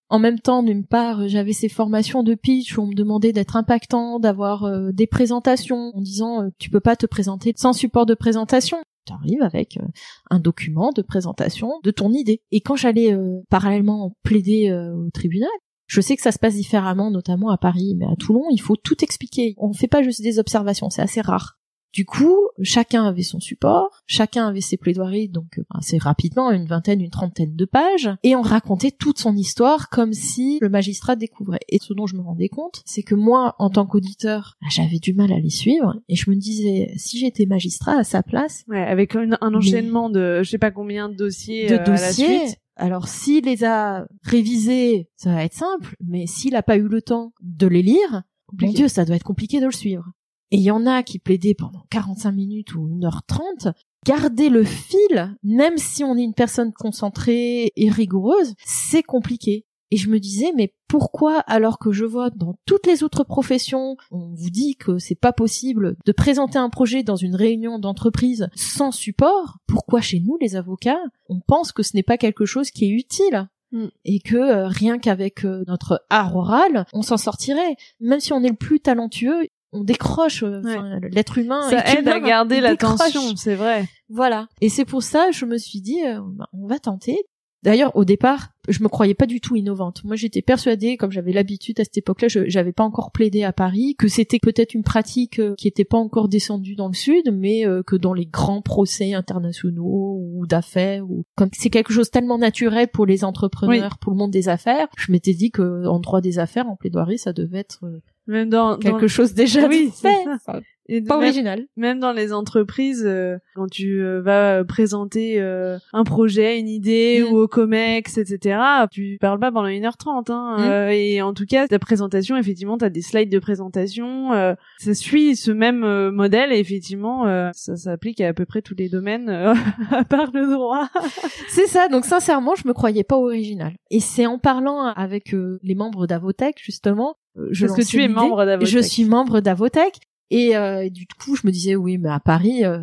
[0.08, 3.56] en même temps, d'une part, j'avais ces formations de pitch où on me demandait d'être
[3.56, 8.06] impactant, d'avoir euh, des présentations en disant euh, tu peux pas te présenter sans support
[8.06, 8.78] de présentation.
[9.04, 9.86] Tu arrives avec euh,
[10.30, 12.40] un document de présentation de ton idée.
[12.52, 13.16] Et quand j'allais
[13.50, 15.50] parallèlement plaider au tribunal,
[15.86, 18.76] je sais que ça se passe différemment, notamment à Paris, mais à Toulon, il faut
[18.76, 19.54] tout expliquer.
[19.58, 21.58] On fait pas juste des observations, c'est assez rare.
[21.96, 26.66] Du coup, chacun avait son support, chacun avait ses plaidoiries, donc euh, assez rapidement, une
[26.66, 31.16] vingtaine, une trentaine de pages, et on racontait toute son histoire comme si le magistrat
[31.16, 31.60] découvrait.
[31.70, 34.98] Et ce dont je me rendais compte, c'est que moi, en tant qu'auditeur, bah, j'avais
[34.98, 38.64] du mal à les suivre, et je me disais, si j'étais magistrat à sa place...
[38.68, 42.00] Ouais, avec un, enchaînement de je sais pas combien de dossiers de dossiers, euh, à
[42.00, 42.58] la suite.
[42.76, 47.00] Alors s'il les a révisés, ça va être simple, mais s'il a pas eu le
[47.00, 48.24] temps de les lire,
[48.60, 50.04] mon Dieu, ça doit être compliqué de le suivre.
[50.50, 53.72] Et il y en a qui plaidaient pendant 45 minutes ou 1h30.
[54.04, 59.66] Garder le fil, même si on est une personne concentrée et rigoureuse, c'est compliqué.
[59.90, 63.96] Et je me disais, mais pourquoi, alors que je vois dans toutes les autres professions,
[64.10, 68.48] on vous dit que c'est pas possible de présenter un projet dans une réunion d'entreprise
[68.54, 72.70] sans support, pourquoi chez nous, les avocats, on pense que ce n'est pas quelque chose
[72.70, 73.48] qui est utile?
[73.72, 73.86] Mm.
[74.04, 77.76] Et que euh, rien qu'avec euh, notre art oral, on s'en sortirait.
[78.00, 80.42] Même si on est le plus talentueux, on décroche.
[80.42, 81.08] euh, Ouais.
[81.10, 83.38] L'être humain Ça aide à garder l'attention, décroche.
[83.38, 83.86] c'est vrai.
[84.08, 84.48] Voilà.
[84.60, 87.18] Et c'est pour ça, je me suis dit, euh, bah, on va tenter.
[87.62, 90.04] D'ailleurs, au départ, je me croyais pas du tout innovante.
[90.04, 93.52] Moi, j'étais persuadée, comme j'avais l'habitude à cette époque-là, je j'avais pas encore plaidé à
[93.52, 97.24] Paris, que c'était peut-être une pratique euh, qui était pas encore descendue dans le sud,
[97.32, 102.38] mais que dans les grands procès internationaux ou d'affaires, ou comme c'est quelque chose tellement
[102.38, 106.20] naturel pour les entrepreneurs, pour le monde des affaires, je m'étais dit que en droit
[106.20, 107.80] des affaires, en plaidoirie, ça devait être
[108.26, 109.08] Même dans, quelque dans...
[109.08, 110.60] chose déjà Oui, c'est fait, ça.
[110.88, 111.66] Et pas même, original.
[111.76, 117.24] même dans les entreprises, euh, quand tu euh, vas présenter euh, un projet, une idée
[117.28, 117.32] Mm.
[117.32, 118.60] ou au COMEX, etc.,
[118.92, 120.30] tu parles pas pendant 1h30.
[120.30, 120.62] Hein, Mm.
[120.62, 124.32] euh, et en tout cas, ta présentation, effectivement, tu as des slides de présentation.
[124.32, 128.44] euh, ça suit ce même euh, modèle et effectivement, euh, ça s'applique à à peu
[128.46, 129.54] près tous les domaines, euh,
[129.90, 130.88] à part le droit.
[131.48, 133.72] C'est ça, donc sincèrement, je me croyais pas original.
[133.90, 138.02] Et c'est en parlant avec euh, les membres d'Avotech, justement, euh, je Parce que tu
[138.02, 138.72] es membre d'Avotech.
[138.72, 140.00] Je suis membre d'Avotech.
[140.30, 142.80] Et euh, du coup, je me disais, oui, mais à Paris, euh,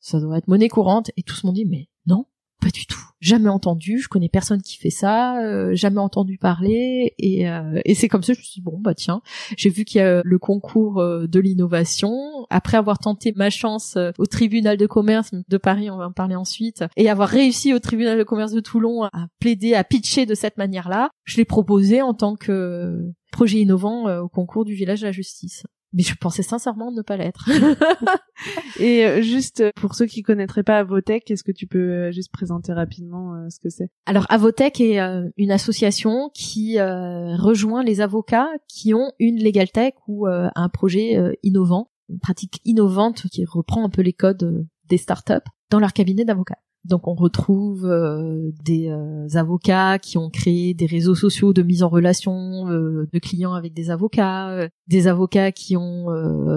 [0.00, 1.10] ça doit être monnaie courante.
[1.16, 2.24] Et tous m'ont dit, mais non,
[2.68, 3.00] pas du tout.
[3.20, 7.14] Jamais entendu, je connais personne qui fait ça, euh, jamais entendu parler.
[7.18, 9.22] Et, euh, et c'est comme ça, je me suis dit, bon, bah tiens,
[9.56, 12.14] j'ai vu qu'il y a le concours euh, de l'innovation.
[12.50, 16.12] Après avoir tenté ma chance euh, au tribunal de commerce de Paris, on va en
[16.12, 20.26] parler ensuite, et avoir réussi au tribunal de commerce de Toulon à plaider, à pitcher
[20.26, 24.74] de cette manière-là, je l'ai proposé en tant que projet innovant euh, au concours du
[24.74, 25.64] village de la justice.
[25.92, 27.48] Mais je pensais sincèrement ne pas l'être.
[28.78, 32.12] Et euh, juste euh, pour ceux qui connaîtraient pas Avotech, est-ce que tu peux euh,
[32.12, 33.90] juste présenter rapidement ce que c'est?
[34.06, 34.98] Alors Avotech est
[35.36, 41.90] une association qui rejoint les avocats qui ont une legal tech ou un projet innovant,
[42.08, 45.34] une pratique innovante qui reprend un peu les codes des startups
[45.70, 46.58] dans leur cabinet d'avocats.
[46.84, 51.82] Donc on retrouve euh, des euh, avocats qui ont créé des réseaux sociaux de mise
[51.82, 56.06] en relation euh, de clients avec des avocats, des avocats qui ont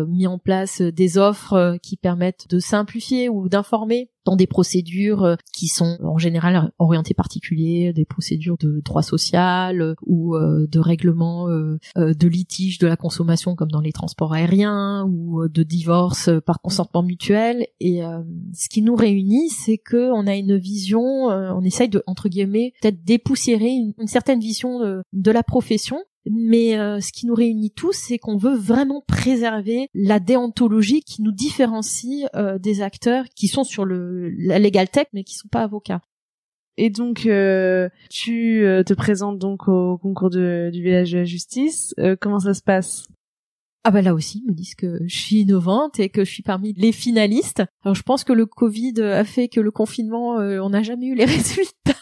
[0.07, 5.35] mis en place des offres qui permettent de simplifier ou d'informer dans des procédures euh,
[5.53, 10.79] qui sont en général orientées particuliers, des procédures de droit social euh, ou euh, de
[10.79, 11.47] règlement
[11.95, 17.03] de litige de la consommation comme dans les transports aériens ou de divorce par consentement
[17.03, 17.65] mutuel.
[17.79, 18.01] Et
[18.53, 22.73] ce qui nous réunit, c'est que on a une vision, on essaye de entre guillemets
[22.81, 24.79] peut-être dépoussiérer une, certaine vision
[25.13, 25.97] de la profession
[26.29, 31.21] mais euh, ce qui nous réunit tous, c'est qu'on veut vraiment préserver la déontologie qui
[31.21, 35.47] nous différencie euh, des acteurs qui sont sur le la legal tech mais qui sont
[35.49, 36.01] pas avocats.
[36.77, 41.25] Et donc, euh, tu euh, te présentes donc au concours de- du village de la
[41.25, 41.93] justice.
[41.99, 43.07] Euh, comment ça se passe?
[43.83, 46.43] Ah bah là aussi, ils me disent que je suis innovante et que je suis
[46.43, 47.63] parmi les finalistes.
[47.83, 51.07] Alors je pense que le Covid a fait que le confinement, euh, on n'a jamais
[51.07, 51.97] eu les résultats.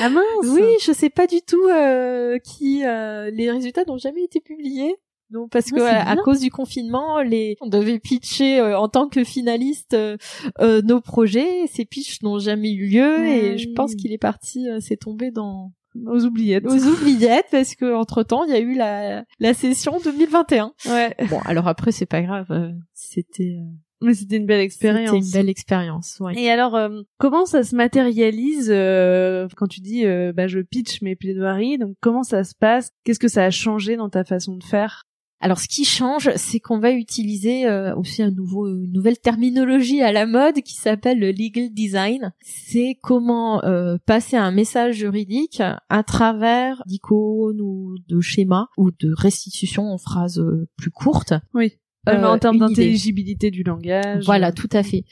[0.00, 4.24] Ah mince Oui, je sais pas du tout euh, qui euh, les résultats n'ont jamais
[4.24, 4.94] été publiés.
[5.30, 8.88] Donc parce que Ah, c'est à, cause du confinement, les on devait pitcher euh, en
[8.88, 10.16] tant que finaliste euh,
[10.60, 11.66] euh, nos projets.
[11.66, 13.74] Ces pitchs n'ont jamais eu lieu Ah et je oui.
[13.74, 15.72] pense qu'il est parti, euh, c'est tombé dans
[16.06, 16.64] Aux oubliettes.
[16.66, 20.72] aux oubliettes parce que entre temps il y a eu la la session 2021.
[20.86, 21.14] Ouais.
[21.28, 23.68] Bon alors après c'est pas grave, euh, c'était euh,
[24.00, 25.10] Mais c'était une belle expérience.
[25.10, 26.18] c'était une belle expérience.
[26.20, 26.34] Ouais.
[26.36, 31.02] Et alors, euh, comment ça se matérialise euh, quand tu dis euh, bah, je pitch
[31.02, 32.90] mes plaidoiries Donc comment ça se passe?
[33.04, 35.04] Qu'est-ce que ça a changé dans ta façon de faire?
[35.40, 40.02] Alors, ce qui change, c'est qu'on va utiliser euh, aussi un nouveau, une nouvelle terminologie
[40.02, 42.32] à la mode qui s'appelle le legal design.
[42.40, 49.14] C'est comment euh, passer un message juridique à travers d'icônes ou de schémas ou de
[49.16, 51.34] restitution en phrases euh, plus courtes.
[51.54, 51.74] Oui.
[52.12, 54.24] Même Euh, en termes d'intelligibilité du langage.
[54.24, 55.04] Voilà, tout à fait.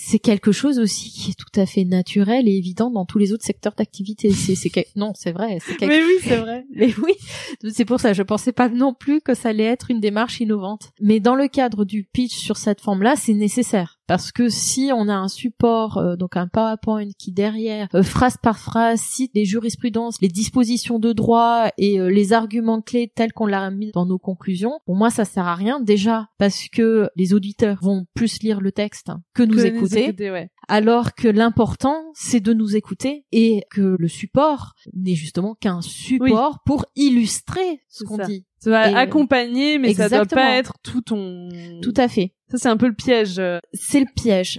[0.00, 3.32] C'est quelque chose aussi qui est tout à fait naturel et évident dans tous les
[3.32, 4.30] autres secteurs d'activité.
[4.30, 5.58] C'est, c'est quel- non, c'est vrai.
[5.60, 6.64] C'est quelque Mais oui, c'est vrai.
[6.72, 7.14] Mais oui,
[7.72, 10.90] c'est pour ça, je pensais pas non plus que ça allait être une démarche innovante.
[11.00, 13.97] Mais dans le cadre du pitch sur cette forme-là, c'est nécessaire.
[14.08, 18.38] Parce que si on a un support, euh, donc un PowerPoint qui derrière, euh, phrase
[18.42, 23.34] par phrase, cite les jurisprudences, les dispositions de droit et euh, les arguments clés tels
[23.34, 25.78] qu'on l'a mis dans nos conclusions, pour moi ça sert à rien.
[25.78, 30.30] Déjà parce que les auditeurs vont plus lire le texte que nous Que écouter écouter,
[30.30, 30.50] ouais.
[30.68, 36.60] alors que l'important c'est de nous écouter et que le support n'est justement qu'un support
[36.64, 38.46] pour illustrer ce qu'on dit.
[38.60, 41.48] Ça va Et, accompagner, mais ça doit pas être tout ton.
[41.82, 42.34] Tout à fait.
[42.50, 43.38] Ça, c'est un peu le piège.
[43.38, 43.58] euh.
[43.72, 44.58] C'est le piège.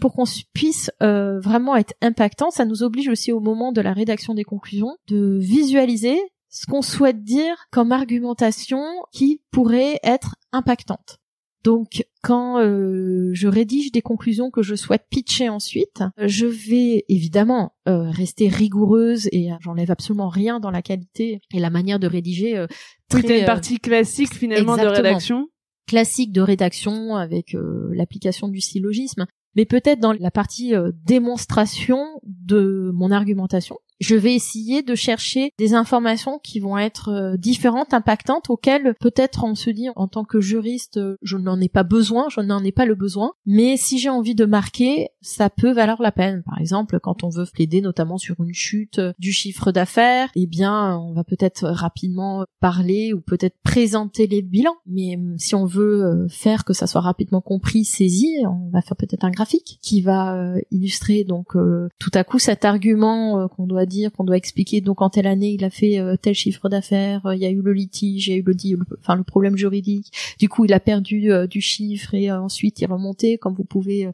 [0.00, 3.92] Pour qu'on puisse euh, vraiment être impactant, ça nous oblige aussi au moment de la
[3.92, 11.18] rédaction des conclusions de visualiser ce qu'on souhaite dire comme argumentation qui pourrait être impactante.
[11.64, 17.72] Donc, quand euh, je rédige des conclusions que je souhaite pitcher ensuite, je vais évidemment
[17.88, 22.58] euh, rester rigoureuse et j'enlève absolument rien dans la qualité et la manière de rédiger.
[22.58, 22.66] Euh,
[23.08, 25.48] très, une partie classique finalement de rédaction.
[25.86, 27.54] Classique de rédaction avec
[27.92, 30.72] l'application du syllogisme, mais peut-être dans la partie
[31.04, 37.36] démonstration de mon argumentation je vais essayer de chercher des informations qui vont être euh,
[37.36, 41.68] différentes, impactantes, auxquelles peut-être on se dit en tant que juriste, euh, je n'en ai
[41.68, 45.50] pas besoin, je n'en ai pas le besoin, mais si j'ai envie de marquer, ça
[45.50, 46.42] peut valoir la peine.
[46.44, 50.46] Par exemple, quand on veut plaider notamment sur une chute euh, du chiffre d'affaires, eh
[50.46, 56.26] bien, on va peut-être rapidement parler ou peut-être présenter les bilans, mais si on veut
[56.28, 60.54] faire que ça soit rapidement compris, saisi, on va faire peut-être un graphique qui va
[60.70, 61.52] illustrer donc
[61.98, 64.80] tout à coup cet argument qu'on doit dire, qu'on doit expliquer.
[64.80, 67.50] Donc en telle année, il a fait euh, tel chiffre d'affaires, euh, il y a
[67.50, 70.12] eu le litige, il y a eu le, enfin le problème juridique.
[70.38, 73.64] Du coup, il a perdu euh, du chiffre et ensuite il est remonté, comme vous
[73.64, 74.10] pouvez.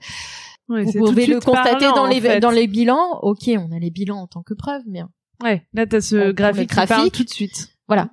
[0.69, 3.21] vous pouvez le constater dans les dans les bilans.
[3.23, 5.03] Ok, on a les bilans en tant que preuve, mais
[5.43, 7.69] ouais, là t'as ce graphique, graphique tout de suite.
[7.89, 8.11] Voilà,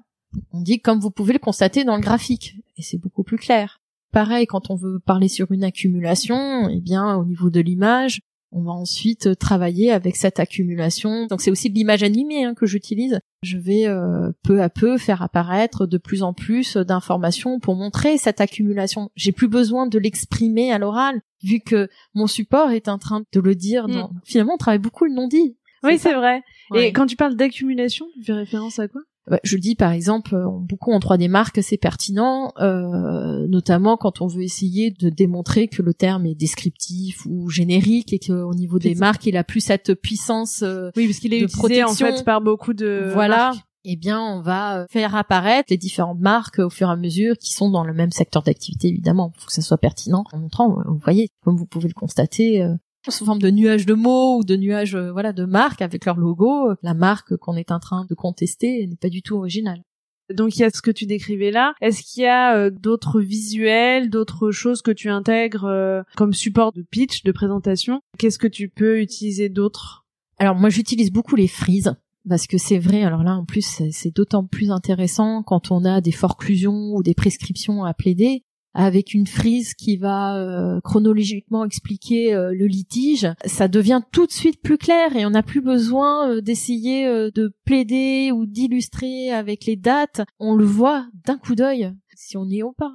[0.52, 3.80] on dit comme vous pouvez le constater dans le graphique, et c'est beaucoup plus clair.
[4.12, 8.64] Pareil, quand on veut parler sur une accumulation, eh bien, au niveau de l'image, on
[8.64, 11.28] va ensuite euh, travailler avec cette accumulation.
[11.28, 13.20] Donc c'est aussi de l'image animée hein, que j'utilise.
[13.44, 18.18] Je vais euh, peu à peu faire apparaître de plus en plus d'informations pour montrer
[18.18, 19.10] cette accumulation.
[19.16, 23.40] J'ai plus besoin de l'exprimer à l'oral vu que mon support est en train de
[23.40, 23.88] le dire.
[23.88, 24.10] Mm.
[24.26, 25.58] Finalement, on travaille beaucoup le non-dit.
[25.84, 26.42] Oui, c'est vrai.
[26.76, 29.02] Et quand tu parles d'accumulation, tu fais référence à quoi?
[29.44, 34.28] Je dis par exemple euh, beaucoup en 3D marque c'est pertinent euh, notamment quand on
[34.28, 38.96] veut essayer de démontrer que le terme est descriptif ou générique et qu'au niveau des
[38.96, 42.42] marques il a plus cette puissance euh, oui parce qu'il est utilisé en fait par
[42.42, 43.54] beaucoup de voilà.
[43.90, 47.54] eh bien, on va faire apparaître les différentes marques au fur et à mesure qui
[47.54, 49.32] sont dans le même secteur d'activité, évidemment.
[49.38, 52.68] Faut que ça soit pertinent en montrant, vous voyez, comme vous pouvez le constater,
[53.12, 56.18] sous forme de nuages de mots ou de nuages euh, voilà de marques avec leur
[56.18, 56.74] logo.
[56.82, 59.84] La marque qu'on est en train de contester n'est pas du tout originale.
[60.34, 61.74] Donc il y a ce que tu décrivais là.
[61.82, 66.74] Est-ce qu'il y a euh, d'autres visuels, d'autres choses que tu intègres euh, comme support
[66.74, 68.02] de pitch, de présentation?
[68.18, 70.06] Qu'est-ce que tu peux utiliser d'autre?
[70.38, 71.96] Alors moi j'utilise beaucoup les frises
[72.28, 73.04] parce que c'est vrai.
[73.04, 77.14] Alors là en plus c'est d'autant plus intéressant quand on a des forclusions ou des
[77.14, 78.44] prescriptions à plaider
[78.78, 84.32] avec une frise qui va euh, chronologiquement expliquer euh, le litige, ça devient tout de
[84.32, 89.66] suite plus clair et on n'a plus besoin euh, d'essayer de plaider ou d'illustrer avec
[89.66, 90.22] les dates.
[90.40, 92.94] On le voit d'un coup d'œil si on y est ou pas.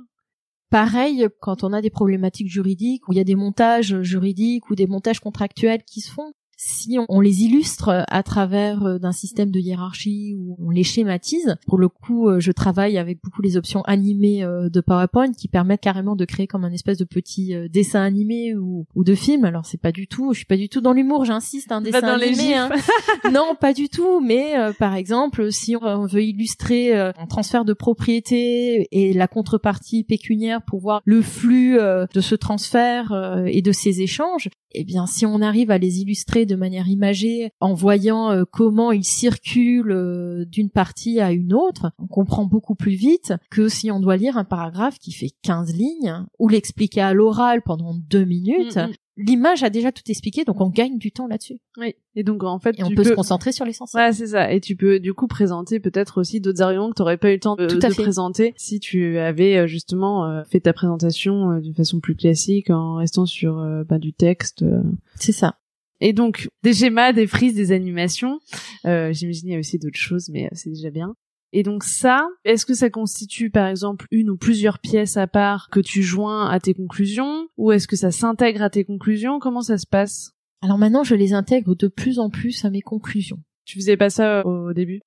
[0.70, 4.74] Pareil, quand on a des problématiques juridiques, où il y a des montages juridiques ou
[4.74, 6.31] des montages contractuels qui se font,
[6.64, 11.56] si on, les illustre à travers euh, d'un système de hiérarchie où on les schématise,
[11.66, 15.48] pour le coup, euh, je travaille avec beaucoup les options animées euh, de PowerPoint qui
[15.48, 19.44] permettent carrément de créer comme un espèce de petit dessin animé ou, de film.
[19.44, 22.02] Alors c'est pas du tout, je suis pas du tout dans l'humour, j'insiste, un dessin
[22.02, 22.54] animé.
[22.54, 22.70] Hein.
[23.32, 24.20] non, pas du tout.
[24.20, 30.62] Mais par exemple, si on veut illustrer un transfert de propriété et la contrepartie pécuniaire
[30.62, 35.40] pour voir le flux de ce transfert et de ces échanges, eh bien, si on
[35.40, 40.70] arrive à les illustrer de manière imagée, en voyant euh, comment ils circulent euh, d'une
[40.70, 44.44] partie à une autre, on comprend beaucoup plus vite que si on doit lire un
[44.44, 49.62] paragraphe qui fait 15 lignes, ou l'expliquer à l'oral pendant deux minutes, mm, mm l'image
[49.62, 51.58] a déjà tout expliqué, donc on gagne du temps là-dessus.
[51.78, 51.94] Oui.
[52.14, 54.02] Et donc en fait, et on peut se concentrer sur l'essentiel.
[54.02, 54.52] Ouais, c'est ça.
[54.52, 57.40] Et tu peux du coup présenter peut-être aussi d'autres arguments que t'aurais pas eu le
[57.40, 61.52] temps de, tout à de présenter si tu avais euh, justement euh, fait ta présentation
[61.52, 64.64] euh, d'une façon plus classique en restant sur bah, du texte.
[65.16, 65.56] C'est ça.
[66.00, 68.40] Et donc des schémas, des frises, des animations.
[68.84, 71.14] J'imagine il y a aussi d'autres choses, mais c'est déjà bien.
[71.52, 75.68] Et donc ça, est-ce que ça constitue par exemple une ou plusieurs pièces à part
[75.70, 79.38] que tu joins à tes conclusions ou est-ce que ça s'intègre à tes conclusions?
[79.38, 80.32] Comment ça se passe?
[80.62, 83.40] Alors maintenant, je les intègre de plus en plus à mes conclusions.
[83.64, 85.00] Tu faisais pas ça au début?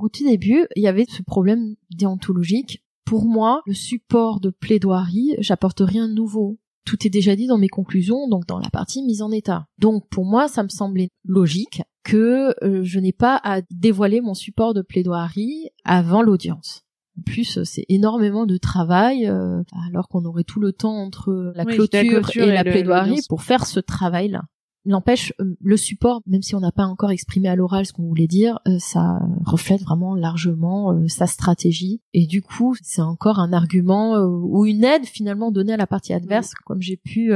[0.00, 2.82] Au tout début, il y avait ce problème déontologique.
[3.06, 7.58] Pour moi, le support de plaidoirie, j'apporte rien de nouveau tout est déjà dit dans
[7.58, 9.66] mes conclusions, donc dans la partie mise en état.
[9.78, 14.34] Donc pour moi, ça me semblait logique que euh, je n'ai pas à dévoiler mon
[14.34, 16.84] support de plaidoirie avant l'audience.
[17.18, 21.64] En plus, c'est énormément de travail, euh, alors qu'on aurait tout le temps entre la,
[21.64, 24.42] clôture, et, la plaidoirie pour faire ce travail-là.
[24.84, 28.06] N'empêche, euh, le support, même si on n'a pas encore exprimé à l'oral ce qu'on
[28.06, 32.02] voulait dire, ça reflète vraiment largement sa stratégie.
[32.12, 36.12] Et du coup, c'est encore un argument ou une aide finalement donnée à la partie
[36.12, 37.32] adverse, comme j'ai pu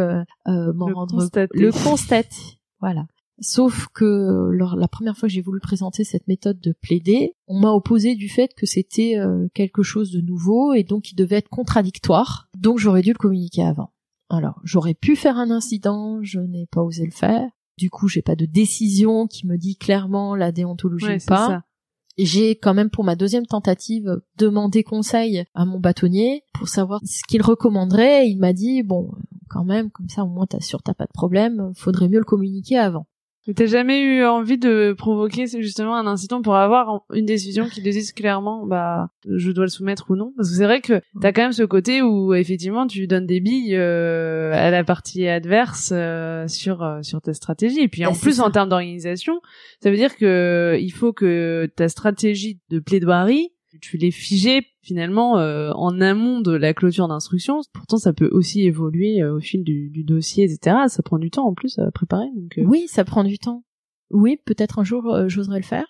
[0.47, 1.59] m'en rendre constater.
[1.59, 2.61] le constater.
[2.81, 3.07] Voilà.
[3.41, 7.71] Sauf que la première fois que j'ai voulu présenter cette méthode de plaider, on m'a
[7.71, 11.49] opposé du fait que c'était euh, quelque chose de nouveau et donc il devait être
[11.49, 12.49] contradictoire.
[12.57, 13.93] Donc j'aurais dû le communiquer avant.
[14.29, 17.49] Alors, j'aurais pu faire un incident, je n'ai pas osé le faire.
[17.79, 21.63] Du coup, j'ai pas de décision qui me dit clairement la déontologie ou pas.
[22.19, 27.23] J'ai quand même pour ma deuxième tentative demandé conseil à mon bâtonnier pour savoir ce
[27.27, 28.29] qu'il recommanderait.
[28.29, 29.11] Il m'a dit bon,
[29.49, 31.73] quand même, comme ça au moins t'assures t'as pas de problème.
[31.75, 33.07] Faudrait mieux le communiquer avant.
[33.57, 37.89] T'as jamais eu envie de provoquer justement un incident pour avoir une décision qui te
[37.89, 40.33] dise clairement bah je dois le soumettre ou non?
[40.37, 43.41] Parce que c'est vrai que t'as quand même ce côté où effectivement tu donnes des
[43.41, 47.81] billes euh, à la partie adverse euh, sur euh, sur ta stratégie.
[47.81, 49.41] Et puis en plus en termes d'organisation
[49.83, 55.39] ça veut dire que il faut que ta stratégie de plaidoirie tu l'es figé finalement
[55.39, 57.61] euh, en amont de la clôture d'instruction.
[57.73, 60.77] Pourtant, ça peut aussi évoluer euh, au fil du, du, dossier, etc.
[60.89, 62.27] Ça prend du temps en plus à préparer.
[62.35, 62.65] Donc, euh.
[62.65, 63.65] Oui, ça prend du temps.
[64.11, 65.87] Oui, peut-être un jour j'oserais le faire.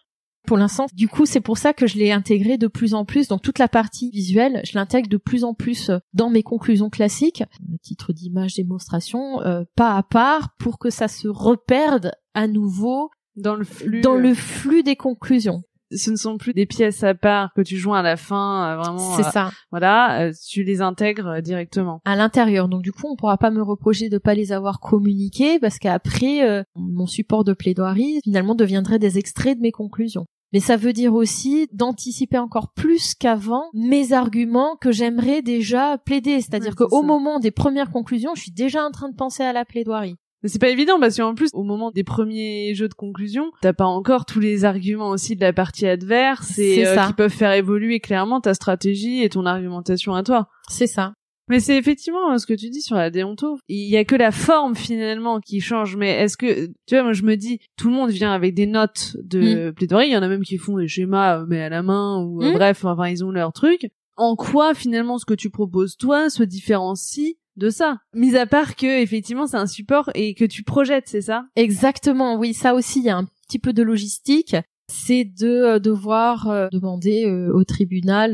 [0.47, 3.29] Pour l'instant, du coup, c'est pour ça que je l'ai intégré de plus en plus.
[3.29, 7.45] Donc toute la partie visuelle, je l'intègre de plus en plus dans mes conclusions classiques,
[7.83, 9.39] titre d'image, démonstration,
[9.77, 14.35] pas à part, pour que ça se reperde à nouveau dans le flux, dans le
[14.35, 18.03] flux des conclusions ce ne sont plus des pièces à part que tu joins à
[18.03, 19.17] la fin, euh, vraiment.
[19.17, 19.51] C'est euh, ça.
[19.71, 22.01] Voilà, euh, tu les intègres directement.
[22.05, 22.69] À l'intérieur.
[22.69, 26.65] Donc du coup, on pourra pas me reprocher de pas les avoir communiqués parce qu'après,
[26.75, 30.27] mon support de plaidoirie finalement deviendrait des extraits de mes conclusions.
[30.53, 36.41] Mais ça veut dire aussi d'anticiper encore plus qu'avant mes arguments que j'aimerais déjà plaider.
[36.41, 39.65] C'est-à-dire qu'au moment des premières conclusions, je suis déjà en train de penser à la
[39.65, 40.17] plaidoirie.
[40.43, 43.73] Mais c'est pas évident parce qu'en plus, au moment des premiers jeux de conclusion, t'as
[43.73, 47.53] pas encore tous les arguments aussi de la partie adverse et euh, qui peuvent faire
[47.53, 50.49] évoluer clairement ta stratégie et ton argumentation à toi.
[50.69, 51.13] C'est ça.
[51.51, 53.59] Mais c'est effectivement euh, ce que tu dis sur la déonto.
[53.69, 55.97] Il y a que la forme finalement qui change.
[55.97, 58.67] Mais est-ce que tu vois, moi je me dis, tout le monde vient avec des
[58.67, 59.73] notes de mm.
[59.75, 60.07] plaidoirie.
[60.07, 62.41] Il y en a même qui font des schémas euh, mais à la main ou
[62.41, 62.53] mm.
[62.53, 63.91] bref, enfin ils ont leur truc.
[64.17, 67.99] En quoi finalement ce que tu proposes toi se différencie de ça.
[68.15, 71.45] Mis à part que effectivement c'est un support et que tu projettes, c'est ça?
[71.55, 74.57] Exactement, oui, ça aussi il y a un petit peu de logistique.
[74.93, 78.33] C'est de euh, devoir euh, demander euh, au tribunal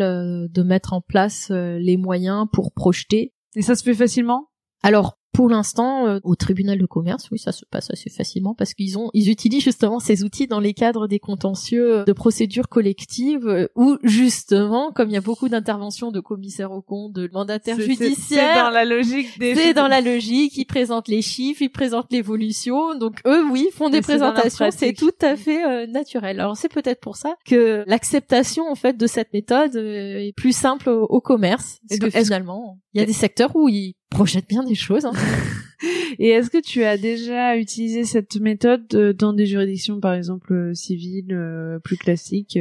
[0.51, 3.35] de mettre en place les moyens pour projeter.
[3.57, 4.49] Et ça se fait facilement?
[4.83, 8.72] Alors pour l'instant, euh, au tribunal de commerce, oui, ça se passe assez facilement parce
[8.72, 13.46] qu'ils ont, ils utilisent justement ces outils dans les cadres des contentieux de procédures collectives
[13.46, 17.79] euh, où justement, comme il y a beaucoup d'interventions de commissaires au compte, de mandataires
[17.79, 19.55] judiciaires, c'est dans la logique des.
[19.55, 20.57] C'est dans la logique.
[20.57, 22.96] Ils présentent les chiffres, ils présentent l'évolution.
[22.96, 24.70] Donc eux, oui, font des présentations.
[24.70, 26.40] C'est tout à fait euh, naturel.
[26.40, 30.88] Alors c'est peut-être pour ça que l'acceptation en fait de cette méthode est plus simple
[30.88, 31.79] au, commerce.
[31.88, 35.05] Parce que finalement, il y a des secteurs où ils projette bien des choses.
[35.05, 35.13] Hein.
[36.19, 40.55] Et est-ce que tu as déjà utilisé cette méthode euh, dans des juridictions, par exemple
[40.55, 42.59] euh, civiles, euh, plus classiques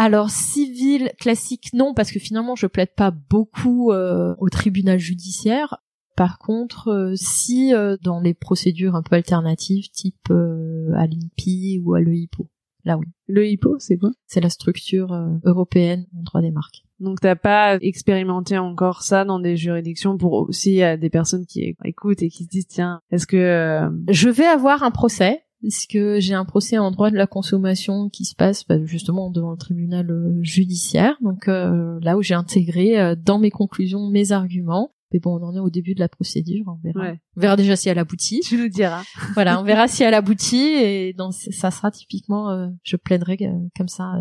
[0.00, 5.78] alors civil classique non parce que finalement je plaide pas beaucoup au tribunal judiciaire.
[6.16, 12.48] Par contre, si dans les procédures un peu alternatives type à l'INPI ou à l'EIPO,
[12.84, 13.06] là oui.
[13.28, 14.10] L'EIPO, c'est quoi?
[14.26, 15.12] C'est la structure
[15.44, 16.82] européenne en droit des marques.
[17.00, 21.76] Donc t'as pas expérimenté encore ça dans des juridictions pour aussi euh, des personnes qui
[21.84, 25.42] écoutent et qui se disent tiens est-ce que euh, je vais avoir un procès
[25.90, 29.50] que j'ai un procès en droit de la consommation qui se passe bah, justement devant
[29.50, 35.20] le tribunal euh, judiciaire donc là où j'ai intégré dans mes conclusions mes arguments mais
[35.20, 37.12] bon, on en est au début de la procédure, on verra.
[37.36, 38.40] On verra déjà si elle aboutit.
[38.44, 39.02] Tu nous diras.
[39.34, 43.38] voilà, on verra si elle aboutit et dans, ça sera typiquement, je plaiderai
[43.76, 44.14] comme ça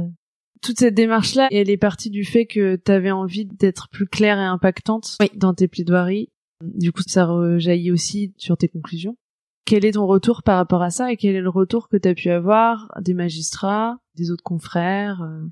[0.61, 4.39] toute cette démarche-là, elle est partie du fait que tu avais envie d'être plus claire
[4.39, 6.29] et impactante dans tes plaidoiries.
[6.61, 9.15] Du coup, ça rejaillit aussi sur tes conclusions.
[9.65, 12.07] Quel est ton retour par rapport à ça et quel est le retour que tu
[12.07, 15.45] as pu avoir des magistrats, des autres confrères euh?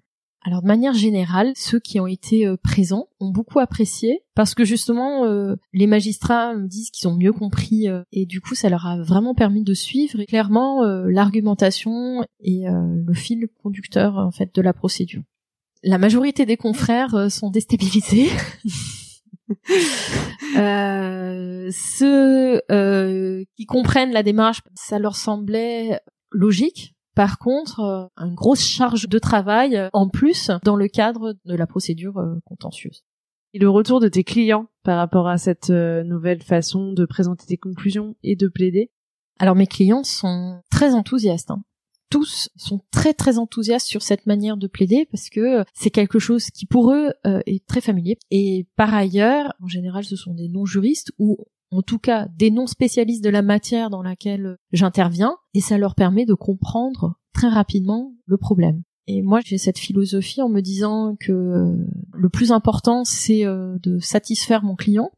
[0.48, 4.64] Alors de manière générale, ceux qui ont été euh, présents ont beaucoup apprécié parce que
[4.64, 8.70] justement euh, les magistrats me disent qu'ils ont mieux compris euh, et du coup ça
[8.70, 14.62] leur a vraiment permis de suivre clairement l'argumentation et le fil conducteur en fait de
[14.62, 15.24] la procédure.
[15.84, 18.30] La majorité des confrères sont déstabilisés.
[21.72, 22.62] ceux
[23.56, 26.00] qui comprennent la démarche, ça leur semblait
[26.32, 31.34] logique par contre, euh, une grosse charge de travail euh, en plus dans le cadre
[31.46, 33.04] de la procédure euh, contentieuse.
[33.54, 37.56] Et le retour de tes clients par rapport à cette nouvelle façon de présenter tes
[37.56, 38.92] conclusions et de plaider?
[39.40, 41.52] Alors mes clients sont très enthousiastes.
[41.52, 41.64] Hein.
[42.10, 46.50] Tous sont très très enthousiastes sur cette manière de plaider parce que c'est quelque chose
[46.50, 48.18] qui pour eux est très familier.
[48.30, 51.38] Et par ailleurs, en général, ce sont des non-juristes où
[51.76, 55.96] en tout cas des non spécialistes de la matière dans laquelle j'interviens, et ça leur
[55.96, 58.84] permet de comprendre très rapidement le problème.
[59.08, 64.00] Et moi, j'ai cette philosophie en me disant que le plus important, c'est euh, de
[64.00, 65.12] satisfaire mon client,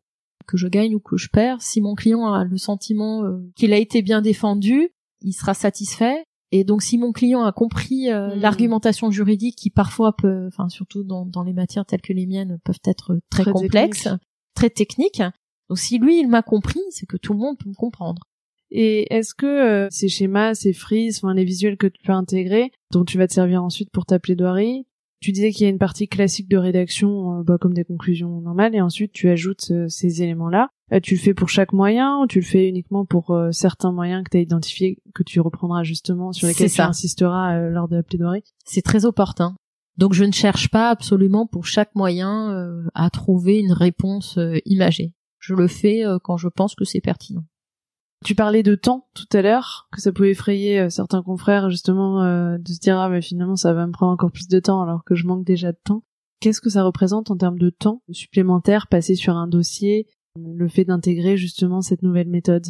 [0.45, 1.62] que je gagne ou que je perds.
[1.62, 4.89] Si mon client a le sentiment euh, qu'il a été bien défendu,
[5.22, 6.24] il sera satisfait.
[6.51, 8.39] Et donc, si mon client a compris euh, Hmm.
[8.39, 12.60] l'argumentation juridique, qui parfois peut, enfin surtout dans, dans les matières telles que les miennes,
[12.64, 14.10] peuvent être très, Très complexes,
[14.53, 15.22] très techniques.
[15.70, 18.24] Donc, si lui, il m'a compris, c'est que tout le monde peut me comprendre.
[18.70, 22.72] Et est-ce que euh, ces schémas, ces frises, enfin les visuels que tu peux intégrer,
[22.91, 24.86] dont tu vas te servir ensuite pour ta plaidoirie,
[25.20, 28.41] tu disais qu'il y a une partie classique de rédaction, euh, bah, comme des conclusions
[28.41, 30.70] normales, et ensuite tu ajoutes euh, ces éléments-là.
[30.93, 34.24] Euh, tu le fais pour chaque moyen ou tu le fais uniquement pour certains moyens
[34.24, 36.88] que tu as identifiés, que tu reprendras justement, sur lesquels tu ça.
[36.88, 38.43] insisteras lors de la plaidoirie?
[38.63, 39.55] C'est très opportun.
[39.97, 45.11] Donc je ne cherche pas absolument pour chaque moyen euh, à trouver une réponse imagée.
[45.48, 47.45] Je le fais euh, quand je pense que c'est pertinent.
[48.26, 52.22] Tu parlais de temps tout à l'heure, que ça pouvait effrayer euh, certains confrères justement
[52.22, 54.82] euh, de se dire ah mais finalement ça va me prendre encore plus de temps
[54.82, 56.04] alors que je manque déjà de temps.
[56.41, 60.84] Qu'est-ce que ça représente en termes de temps supplémentaire passé sur un dossier, le fait
[60.84, 62.68] d'intégrer justement cette nouvelle méthode?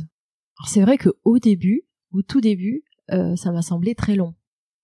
[0.59, 4.36] Alors c'est vrai que au début, au tout début, euh, ça m'a semblé très long.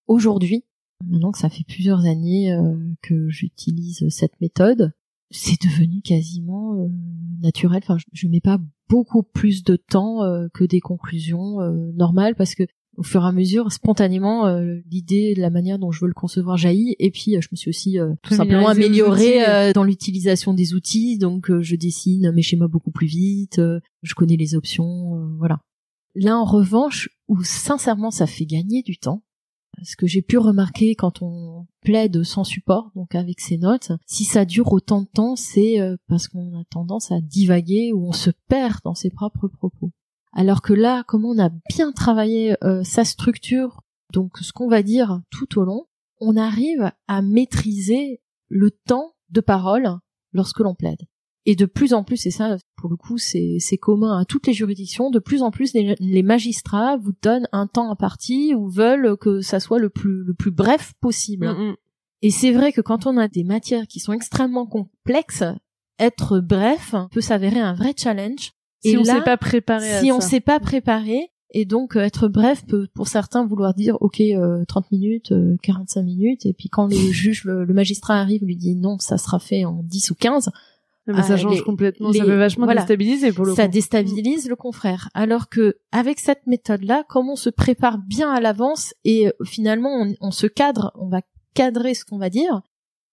[0.07, 0.65] Aujourd'hui,
[1.05, 4.93] maintenant que ça fait plusieurs années euh, que j'utilise cette méthode,
[5.33, 6.87] c'est devenu quasiment euh,
[7.41, 7.81] naturel.
[7.83, 8.59] Enfin, je, je mets pas
[8.89, 12.63] beaucoup plus de temps euh, que des conclusions euh, normales parce que
[12.95, 16.57] au fur et à mesure, spontanément, euh, l'idée, la manière dont je veux le concevoir
[16.57, 16.95] jaillit.
[16.99, 20.75] Et puis, euh, je me suis aussi euh, tout simplement améliorée euh, dans l'utilisation des
[20.75, 21.17] outils.
[21.17, 23.57] Donc, euh, je dessine mes schémas beaucoup plus vite.
[23.57, 25.15] euh, je connais les options.
[25.17, 25.59] euh, voilà.
[26.13, 29.23] Là, en revanche, où sincèrement, ça fait gagner du temps.
[29.81, 34.23] Ce que j'ai pu remarquer quand on plaide sans support, donc avec ses notes, si
[34.23, 38.13] ça dure autant de temps, c'est euh, parce qu'on a tendance à divaguer ou on
[38.13, 39.91] se perd dans ses propres propos.
[40.31, 43.81] Alors que là, comme on a bien travaillé euh, sa structure,
[44.13, 45.85] donc ce qu'on va dire tout au long,
[46.19, 49.97] on arrive à maîtriser le temps de parole
[50.31, 51.01] lorsque l'on plaide.
[51.45, 54.53] Et de plus en plus, et ça, pour le coup, c'est commun à toutes les
[54.53, 59.17] juridictions, de plus en plus, les, les magistrats vous donnent un temps imparti ou veulent
[59.17, 61.47] que ça soit le plus, le plus bref possible.
[61.49, 61.75] Mm,
[62.21, 65.43] Et c'est vrai que quand on a des matières qui sont extrêmement complexes,
[65.99, 68.51] être bref peut s'avérer un vrai challenge.
[68.81, 70.29] Si Et on s'est pas préparé à si on ça.
[70.29, 74.65] s'est pas préparé, et donc euh, être bref peut pour certains vouloir dire ok euh,
[74.65, 78.55] 30 minutes, euh, 45 minutes, et puis quand le juge, le, le magistrat arrive, lui
[78.55, 80.51] dit non, ça sera fait en 10 ou 15, Non,
[81.07, 82.81] mais ça Ah, change les- complètement, ça les- peut vachement voilà.
[82.81, 83.71] déstabiliser pour le ça coup.
[83.73, 85.09] déstabilise le confrère.
[85.13, 89.89] Alors que avec cette méthode-là, comme on se prépare bien à l'avance et euh, finalement
[90.01, 91.21] on, on se cadre, on va
[91.53, 92.61] cadrer ce qu'on va dire,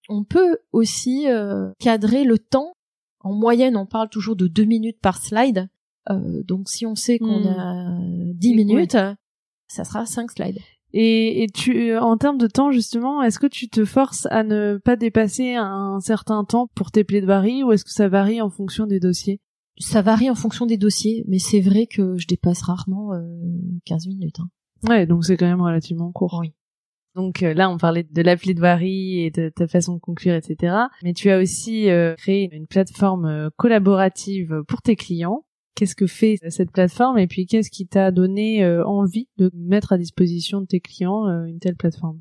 [0.09, 2.73] on peut aussi euh, cadrer le temps.
[3.23, 5.67] En moyenne, on parle toujours de deux minutes par slide.
[6.09, 7.59] Euh, donc si on sait qu'on Hmm.
[7.59, 7.97] a
[8.33, 8.97] dix minutes,
[9.67, 10.57] ça sera cinq slides.
[10.93, 14.77] Et, et tu, en termes de temps justement, est-ce que tu te forces à ne
[14.83, 18.87] pas dépasser un certain temps pour tes plaidoiries ou est-ce que ça varie en fonction
[18.87, 19.39] des dossiers?
[19.79, 23.21] Ça varie en fonction des dossiers, mais c'est vrai que je dépasse rarement euh,
[23.85, 24.39] 15 minutes.
[24.39, 24.49] hein.
[24.89, 26.37] Ouais, donc c'est quand même relativement court.
[26.41, 26.53] Oui.
[27.15, 30.75] Donc euh, là, on parlait de la plaidoirie et de ta façon de conclure, etc.
[31.03, 35.45] Mais tu as aussi euh, créé une plateforme euh, collaborative pour tes clients.
[35.75, 39.93] Qu'est-ce que fait cette plateforme et puis qu'est-ce qui t'a donné euh, envie de mettre
[39.93, 42.19] à disposition de tes clients euh, une telle plateforme?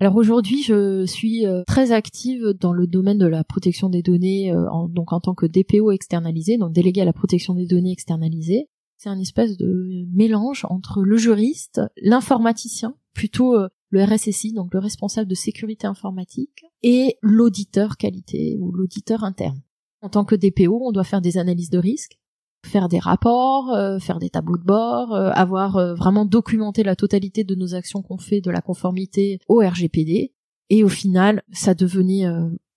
[0.00, 4.54] Alors aujourd'hui, je suis euh, très active dans le domaine de la protection des données,
[4.54, 8.68] en, donc en tant que DPO externalisé, donc délégué à la protection des données externalisée.
[8.96, 13.56] C'est un espèce de mélange entre le juriste, l'informaticien, plutôt
[13.90, 19.60] le RSSI, donc le responsable de sécurité informatique, et l'auditeur qualité ou l'auditeur interne.
[20.00, 22.18] En tant que DPO, on doit faire des analyses de risque,
[22.64, 26.96] faire des rapports, euh, faire des tableaux de bord, euh, avoir euh, vraiment documenté la
[26.96, 30.32] totalité de nos actions qu'on fait de la conformité au RGPD.
[30.70, 32.24] Et au final, ça devenait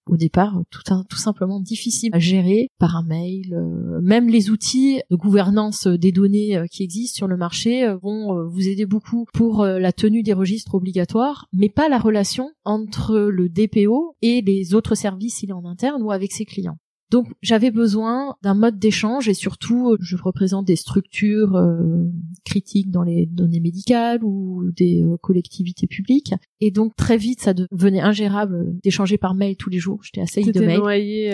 [0.08, 3.58] au départ tout, tout simplement difficile à gérer par un mail.
[4.02, 8.86] même les outils de gouvernance des données qui existent sur le marché vont vous aider
[8.86, 14.42] beaucoup pour la tenue des registres obligatoires, mais pas la relation entre le DPO et
[14.42, 16.78] les autres services s'il est en interne ou avec ses clients.
[17.10, 22.04] Donc j'avais besoin d'un mode d'échange et surtout euh, je représente des structures euh,
[22.44, 27.54] critiques dans les données médicales ou des euh, collectivités publiques et donc très vite ça
[27.54, 30.02] devenait ingérable d'échanger par mail tous les jours.
[30.04, 30.80] J'étais assaillie de mails.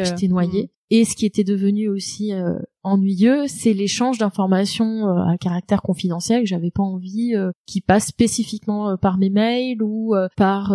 [0.05, 0.69] J'étais noyée.
[0.95, 6.43] Et ce qui était devenu aussi euh, ennuyeux, c'est l'échange d'informations euh, à caractère confidentiel
[6.43, 10.71] que j'avais pas envie euh, qui passe spécifiquement par mes mails ou par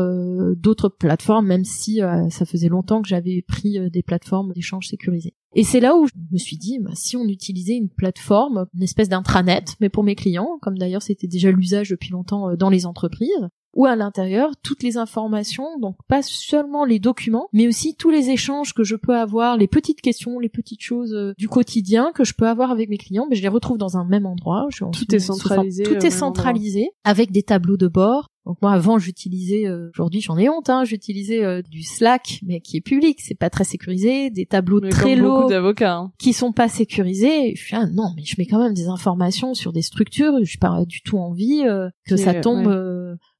[0.56, 2.00] d'autres plateformes, même si
[2.30, 5.34] ça faisait longtemps que j'avais pris des plateformes d'échange sécurisées.
[5.54, 8.82] Et c'est là où je me suis dit, bah, si on utilisait une plateforme, une
[8.82, 12.86] espèce d'intranet, mais pour mes clients, comme d'ailleurs c'était déjà l'usage depuis longtemps dans les
[12.86, 13.48] entreprises,
[13.78, 18.30] où à l'intérieur toutes les informations, donc pas seulement les documents, mais aussi tous les
[18.30, 22.24] échanges que je peux avoir, les petites questions, les petites choses euh, du quotidien que
[22.24, 24.66] je peux avoir avec mes clients, mais je les retrouve dans un même endroit.
[24.70, 25.84] Je, tout est centralisé.
[25.84, 28.26] Tout est centralisé avec des tableaux de bord.
[28.46, 32.60] Donc moi avant j'utilisais, euh, aujourd'hui j'en ai honte, hein, j'utilisais euh, du Slack mais
[32.60, 35.52] qui est public, c'est pas très sécurisé, des tableaux très lourds
[35.82, 36.12] hein.
[36.18, 37.54] qui sont pas sécurisés.
[37.54, 40.58] Je suis ah non mais je mets quand même des informations sur des structures, je
[40.58, 41.62] pas du tout envie
[42.06, 42.66] que ça tombe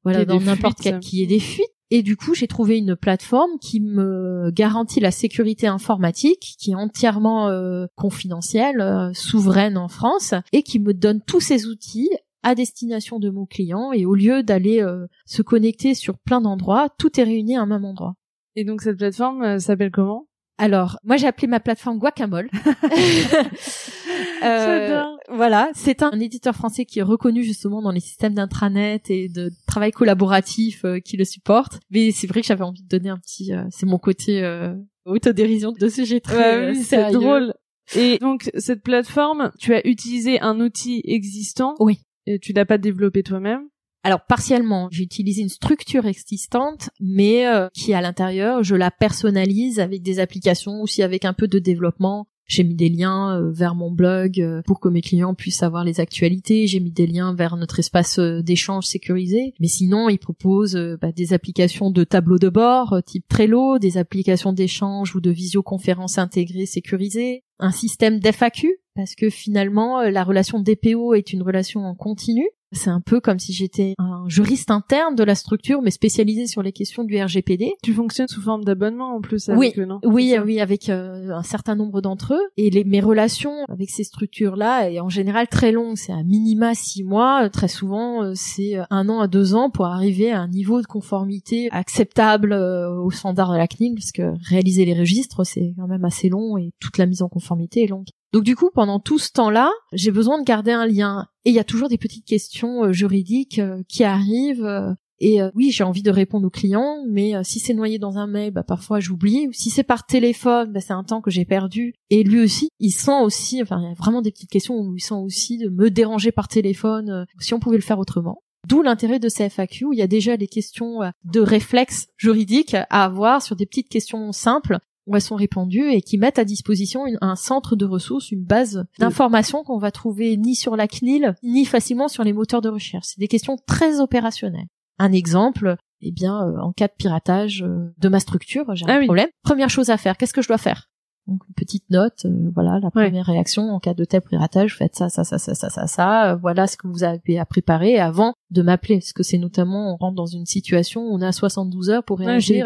[0.04, 1.66] voilà, dans n'importe quel qui est des fuites.
[1.90, 6.74] Et du coup, j'ai trouvé une plateforme qui me garantit la sécurité informatique, qui est
[6.74, 12.10] entièrement euh, confidentielle, euh, souveraine en France, et qui me donne tous ces outils
[12.42, 13.92] à destination de mon client.
[13.92, 17.66] Et au lieu d'aller euh, se connecter sur plein d'endroits, tout est réuni à un
[17.66, 18.14] même endroit.
[18.54, 20.27] Et donc cette plateforme s'appelle comment?
[20.58, 22.50] Alors, moi j'ai appelé ma plateforme Guacamole.
[24.44, 29.28] euh, voilà, c'est un, éditeur français qui est reconnu justement dans les systèmes d'intranet et
[29.28, 31.78] de travail collaboratif euh, qui le supporte.
[31.90, 34.74] Mais c'est vrai que j'avais envie de donner un petit, euh, c'est mon côté euh,
[35.04, 37.54] autodérision de sujet très oui, c'est drôle.
[37.94, 41.76] Et donc cette plateforme, tu as utilisé un outil existant.
[41.78, 42.00] Oui.
[42.26, 43.68] Et tu l'as pas développé toi-même
[44.04, 49.80] alors partiellement, j'ai utilisé une structure existante, mais euh, qui à l'intérieur, je la personnalise
[49.80, 52.28] avec des applications, aussi avec un peu de développement.
[52.46, 55.84] J'ai mis des liens euh, vers mon blog euh, pour que mes clients puissent avoir
[55.84, 56.66] les actualités.
[56.66, 59.52] J'ai mis des liens vers notre espace d'échange sécurisé.
[59.60, 64.54] Mais sinon, ils proposent bah, des applications de tableau de bord type Trello, des applications
[64.54, 71.14] d'échange ou de visioconférence intégrées sécurisées, un système d'FAQ parce que finalement la relation DPO
[71.14, 75.24] est une relation en continu c'est un peu comme si j'étais un juriste interne de
[75.24, 77.74] la structure, mais spécialisé sur les questions du RGPD.
[77.82, 80.00] Tu fonctionnes sous forme d'abonnement en plus avec oui, eux, non?
[80.04, 82.48] Oui, oui, avec euh, un certain nombre d'entre eux.
[82.56, 85.96] Et les, mes relations avec ces structures-là est en général très longue.
[85.96, 87.44] C'est à minima six mois.
[87.44, 90.80] Euh, très souvent, euh, c'est un an à deux ans pour arriver à un niveau
[90.80, 95.86] de conformité acceptable au standard de la CNIL, parce que réaliser les registres, c'est quand
[95.86, 98.08] même assez long et toute la mise en conformité est longue.
[98.32, 101.28] Donc du coup, pendant tout ce temps-là, j'ai besoin de garder un lien.
[101.48, 104.66] Et il y a toujours des petites questions euh, juridiques euh, qui arrivent.
[104.66, 108.28] Euh, et oui, j'ai envie de répondre aux clients, mais si c'est noyé dans un
[108.28, 109.48] mail, bah, parfois j'oublie.
[109.48, 111.94] Ou si c'est par téléphone, bah, c'est un temps que j'ai perdu.
[112.08, 114.94] Et lui aussi, il sent aussi, enfin, il y a vraiment des petites questions où
[114.94, 118.42] il sent aussi de me déranger par téléphone, si on pouvait le faire autrement.
[118.68, 122.74] D'où l'intérêt de ces FAQ, où il y a déjà des questions de réflexes juridiques
[122.74, 124.78] à avoir sur des petites questions simples
[125.08, 128.84] où elles sont répandues et qui mettent à disposition un centre de ressources, une base
[128.98, 133.06] d'informations qu'on va trouver ni sur la CNIL, ni facilement sur les moteurs de recherche.
[133.08, 134.68] C'est des questions très opérationnelles.
[134.98, 139.00] Un exemple, eh bien, euh, en cas de piratage euh, de ma structure, j'ai un
[139.00, 139.28] ah problème.
[139.42, 140.90] Première chose à faire, qu'est-ce que je dois faire?
[141.26, 144.96] Donc une petite note, euh, voilà la première réaction en cas de tel piratage, faites
[144.96, 146.34] ça, ça, ça, ça, ça, ça, ça.
[146.36, 149.96] voilà ce que vous avez à préparer avant de m'appeler, parce que c'est notamment on
[149.96, 152.64] rentre dans une situation où on a 72 heures pour réagir.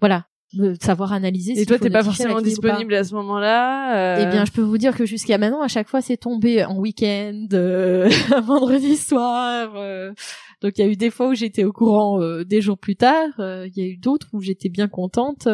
[0.00, 1.60] Voilà, de savoir analyser.
[1.60, 4.16] Et toi, t'es pas forcément disponible à ce moment-là.
[4.16, 4.22] Euh...
[4.22, 6.78] Eh bien, je peux vous dire que jusqu'à maintenant, à chaque fois, c'est tombé en
[6.78, 8.08] week-end, euh,
[8.44, 9.72] vendredi soir.
[9.76, 10.12] Euh.
[10.62, 12.96] Donc, il y a eu des fois où j'étais au courant euh, des jours plus
[12.96, 13.28] tard.
[13.38, 15.48] Il y a eu d'autres où j'étais bien contente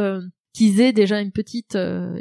[0.55, 1.79] qu'ils aient déjà une petite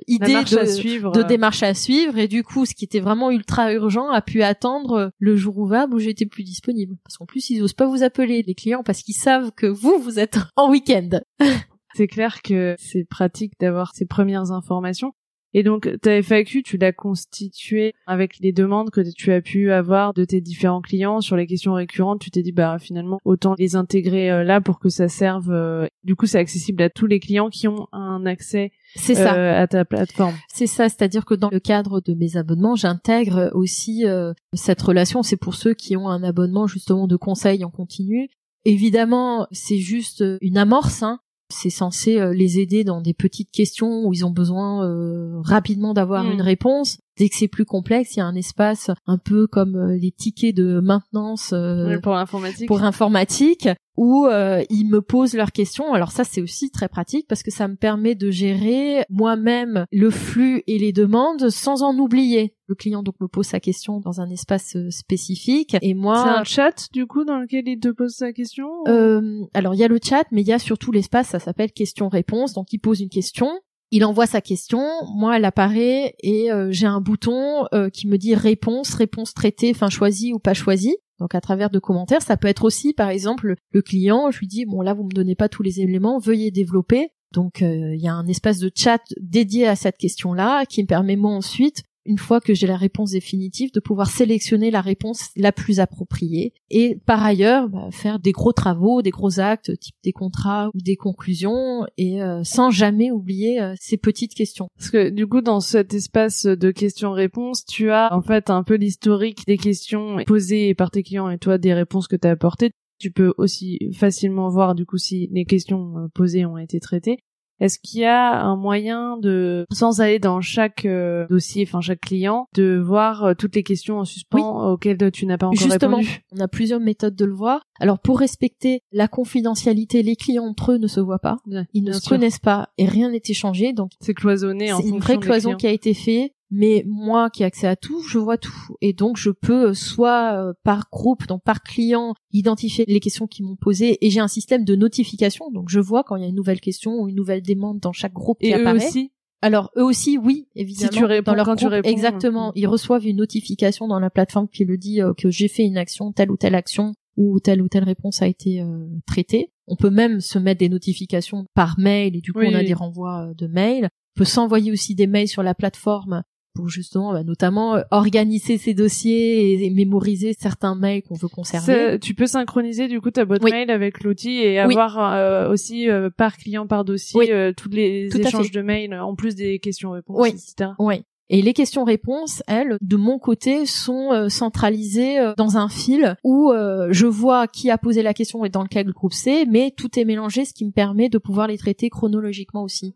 [0.07, 1.11] idée de, suivre.
[1.11, 2.17] de démarche à suivre.
[2.17, 5.93] Et du coup, ce qui était vraiment ultra urgent a pu attendre le jour ouvrable
[5.93, 6.95] où j'étais plus disponible.
[7.03, 9.99] Parce qu'en plus, ils osent pas vous appeler les clients parce qu'ils savent que vous,
[9.99, 11.19] vous êtes en week-end.
[11.95, 15.13] C'est clair que c'est pratique d'avoir ces premières informations.
[15.53, 20.13] Et donc, ta FAQ, tu l'as constituée avec les demandes que tu as pu avoir
[20.13, 22.21] de tes différents clients sur les questions récurrentes.
[22.21, 25.51] Tu t'es dit, bah, finalement, autant les intégrer euh, là pour que ça serve.
[25.51, 29.35] Euh, du coup, c'est accessible à tous les clients qui ont un accès c'est ça.
[29.35, 30.35] Euh, à ta plateforme.
[30.47, 34.05] C'est ça, c'est-à-dire que dans le cadre de mes abonnements, j'intègre aussi
[34.53, 35.21] cette relation.
[35.21, 38.29] C'est pour ceux qui ont un abonnement justement de conseil en continu.
[38.63, 41.19] Évidemment, c'est juste une amorce, hein,
[41.51, 45.93] c'est censé euh, les aider dans des petites questions où ils ont besoin euh, rapidement
[45.93, 46.31] d'avoir mm.
[46.31, 46.99] une réponse.
[47.17, 50.11] Dès que c'est plus complexe, il y a un espace un peu comme euh, les
[50.11, 51.53] tickets de maintenance
[52.01, 52.67] pour l'informatique.
[52.67, 54.27] Pour informatique où
[54.69, 55.93] ils me posent leurs questions.
[55.93, 60.09] Alors ça c'est aussi très pratique parce que ça me permet de gérer moi-même le
[60.09, 62.55] flux et les demandes sans en oublier.
[62.67, 66.43] Le client donc me pose sa question dans un espace spécifique et moi c'est un
[66.43, 68.69] chat du coup dans lequel il te pose sa question.
[68.87, 71.71] Euh, alors il y a le chat mais il y a surtout l'espace ça s'appelle
[71.71, 73.51] question-réponse donc il pose une question
[73.91, 78.93] Il envoie sa question, moi elle apparaît et j'ai un bouton qui me dit réponse,
[78.93, 80.95] réponse traitée, enfin choisie ou pas choisie.
[81.19, 84.47] Donc à travers de commentaires, ça peut être aussi par exemple le client, je lui
[84.47, 87.09] dis bon là vous me donnez pas tous les éléments, veuillez développer.
[87.33, 91.17] Donc il y a un espace de chat dédié à cette question-là qui me permet
[91.17, 95.51] moi ensuite une fois que j'ai la réponse définitive, de pouvoir sélectionner la réponse la
[95.51, 100.11] plus appropriée et par ailleurs bah, faire des gros travaux, des gros actes, type des
[100.11, 104.67] contrats ou des conclusions et euh, sans jamais oublier euh, ces petites questions.
[104.77, 108.75] Parce que du coup dans cet espace de questions-réponses, tu as en fait un peu
[108.75, 112.71] l'historique des questions posées par tes clients et toi des réponses que tu as apportées.
[112.99, 117.17] Tu peux aussi facilement voir du coup si les questions euh, posées ont été traitées.
[117.61, 122.01] Est-ce qu'il y a un moyen de, sans aller dans chaque euh, dossier, enfin chaque
[122.01, 125.97] client, de voir euh, toutes les questions en suspens auxquelles tu n'as pas encore Justement,
[125.97, 126.23] répondu?
[126.35, 127.61] on a plusieurs méthodes de le voir.
[127.79, 131.37] Alors pour respecter la confidentialité, les clients entre eux ne se voient pas,
[131.73, 134.71] ils ne se connaissent pas et rien n'est échangé, donc c'est cloisonné.
[134.75, 138.03] C'est une vraie cloison qui a été faite mais moi qui ai accès à tout,
[138.03, 138.75] je vois tout.
[138.81, 143.25] Et donc je peux euh, soit euh, par groupe, donc par client, identifier les questions
[143.25, 146.25] qui m'ont posées et j'ai un système de notification, donc je vois quand il y
[146.25, 148.85] a une nouvelle question ou une nouvelle demande dans chaque groupe et qui eux apparaît.
[148.85, 149.11] aussi?
[149.41, 150.91] Alors eux aussi, oui, évidemment.
[150.91, 153.87] Si tu réponds, dans leur quand groupe, tu réponds, exactement, euh, ils reçoivent une notification
[153.87, 156.53] dans la plateforme qui le dit euh, que j'ai fait une action, telle ou telle
[156.53, 158.63] action, ou telle ou telle réponse a été
[159.05, 159.51] traitée.
[159.67, 162.73] On peut même se mettre des notifications par mail et du coup on a des
[162.73, 163.89] renvois de mails.
[164.15, 166.23] On peut s'envoyer aussi des mails sur la plateforme
[166.53, 171.27] pour justement bah, notamment euh, organiser ces dossiers et, et mémoriser certains mails qu'on veut
[171.27, 171.97] conserver.
[171.99, 173.51] Tu peux synchroniser du coup ta boîte Oui.
[173.51, 174.73] mail avec l'outil et Oui.
[174.75, 177.27] avoir euh, aussi euh, par client par dossier Oui.
[177.31, 180.29] euh, tous les Tout échanges de mails en plus des questions-réponses, Oui.
[180.29, 180.71] etc.
[180.79, 181.03] Oui.
[181.33, 186.51] Et les questions-réponses, elles, de mon côté, sont euh, centralisées euh, dans un fil où
[186.51, 189.97] euh, je vois qui a posé la question et dans lequel groupe c'est, mais tout
[189.97, 192.95] est mélangé, ce qui me permet de pouvoir les traiter chronologiquement aussi.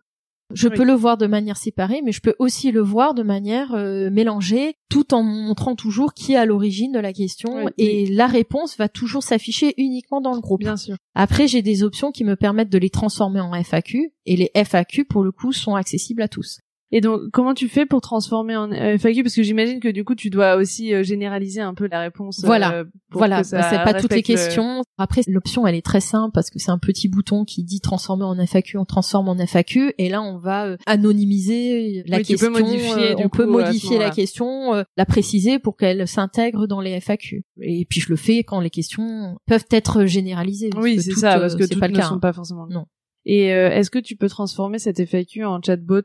[0.53, 0.75] Je Oui.
[0.75, 4.09] peux le voir de manière séparée, mais je peux aussi le voir de manière euh,
[4.11, 8.27] mélangée, tout en montrant toujours qui est à l'origine de la question, Oui, et la
[8.27, 10.61] réponse va toujours s'afficher uniquement dans le groupe.
[10.61, 10.97] Bien sûr.
[11.15, 15.05] Après, j'ai des options qui me permettent de les transformer en FAQ, et les FAQ,
[15.05, 16.59] pour le coup, sont accessibles à tous.
[16.91, 20.03] Et donc, comment tu fais pour transformer en euh, FAQ Parce que j'imagine que du
[20.05, 22.41] coup, tu dois aussi euh, généraliser un peu la réponse.
[22.45, 22.73] Voilà.
[22.73, 24.83] euh, pour Voilà, que ça bah, c'est pas toutes les le- questions.
[24.97, 28.23] Après, l'option, elle est très simple parce que c'est un petit bouton qui dit transformer
[28.23, 32.37] en FAQ, on transforme en FAQ, et là, on va euh, anonymiser la Oui, tu
[32.37, 32.65] peux question.
[32.65, 36.99] modifier, euh, on coup, peut modifier la question, la préciser pour qu'elle s'intègre dans les
[37.01, 37.43] FAQ.
[37.61, 40.69] Et puis, je le fais quand les questions peuvent être généralisées.
[40.77, 42.05] Oui, c'est ça, parce que toutes pas le ne cas.
[42.07, 42.19] sont hein.
[42.19, 42.67] pas forcément.
[42.69, 42.85] Non.
[43.25, 46.01] Et euh, est-ce que tu peux transformer cet FAQ en chatbot?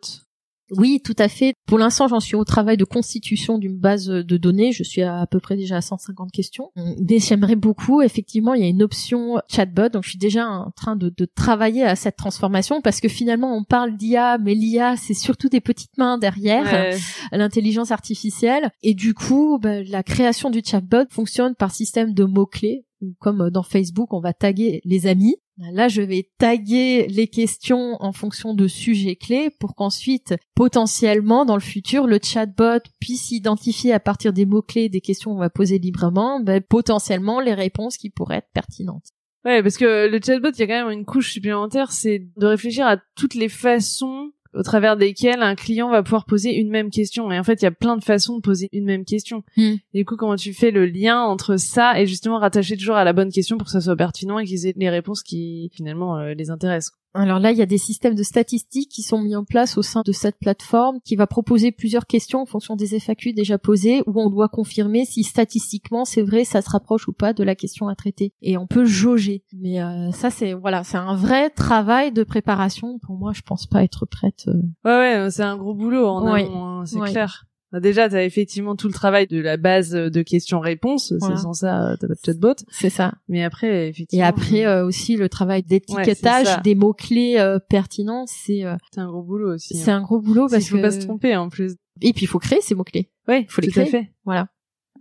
[0.77, 1.55] Oui, tout à fait.
[1.66, 4.73] Pour l'instant, j'en suis au travail de constitution d'une base de données.
[4.73, 6.71] Je suis à, à peu près déjà à 150 questions.
[6.77, 9.89] Mais j'aimerais beaucoup, effectivement, il y a une option chatbot.
[9.89, 13.57] Donc, je suis déjà en train de, de travailler à cette transformation parce que finalement,
[13.57, 16.97] on parle d'IA, mais l'IA, c'est surtout des petites mains derrière Ouais.
[17.33, 18.71] l'intelligence artificielle.
[18.83, 22.85] Et du coup, bah, la création du chatbot fonctionne par système de mots-clés.
[23.01, 25.36] Ou Comme dans Facebook, on va taguer les amis.
[25.72, 31.57] Là, je vais taguer les questions en fonction de sujets clés pour qu'ensuite, potentiellement, dans
[31.57, 35.78] le futur, le chatbot puisse identifier à partir des mots-clés des questions qu'on va poser
[35.78, 39.11] librement, bah, potentiellement les réponses qui pourraient être pertinentes.
[39.44, 42.46] Ouais, parce que le chatbot, il y a quand même une couche supplémentaire, c'est de
[42.46, 46.90] réfléchir à toutes les façons au travers desquelles un client va pouvoir poser une même
[46.90, 47.30] question.
[47.30, 49.42] Et en fait, il y a plein de façons de poser une même question.
[49.57, 49.74] Hmm.
[49.94, 53.12] Du coup, comment tu fais le lien entre ça et justement rattacher toujours à la
[53.12, 56.34] bonne question pour que ça soit pertinent et qu'ils aient les réponses qui finalement euh,
[56.34, 56.99] les intéressent.
[57.13, 59.83] Alors là, il y a des systèmes de statistiques qui sont mis en place au
[59.83, 64.03] sein de cette plateforme qui va proposer plusieurs questions en fonction des FAQ déjà posées
[64.07, 67.57] où on doit confirmer si statistiquement c'est vrai, ça se rapproche ou pas de la
[67.57, 68.33] question à traiter.
[68.43, 69.43] Et on peut jauger.
[69.59, 72.99] Mais euh, ça, c'est voilà, c'est un vrai travail de préparation.
[73.01, 74.45] Pour moi, je pense pas être prête.
[74.47, 74.63] euh.
[74.85, 77.47] Ouais, ouais, c'est un gros boulot en amont, hein, c'est clair.
[77.73, 81.12] Déjà, t'as effectivement tout le travail de la base de questions-réponses.
[81.21, 81.37] Voilà.
[81.37, 82.55] C'est sans ça, euh, t'as pas de chatbot.
[82.71, 83.14] C'est ça.
[83.29, 87.37] Mais après, Et effectivement, après euh, aussi le travail d'étiquetage des mots clés
[87.68, 89.77] pertinents, c'est euh, c'est un gros boulot aussi.
[89.77, 89.99] c'est hein.
[89.99, 91.77] un gros boulot Parce qu'il faut que pas se tromper en plus.
[92.03, 93.11] et puis il faut créer ces mots clés.
[93.29, 94.03] Oui, Faut les tout à créer.
[94.05, 94.12] fait.
[94.25, 94.49] Voilà.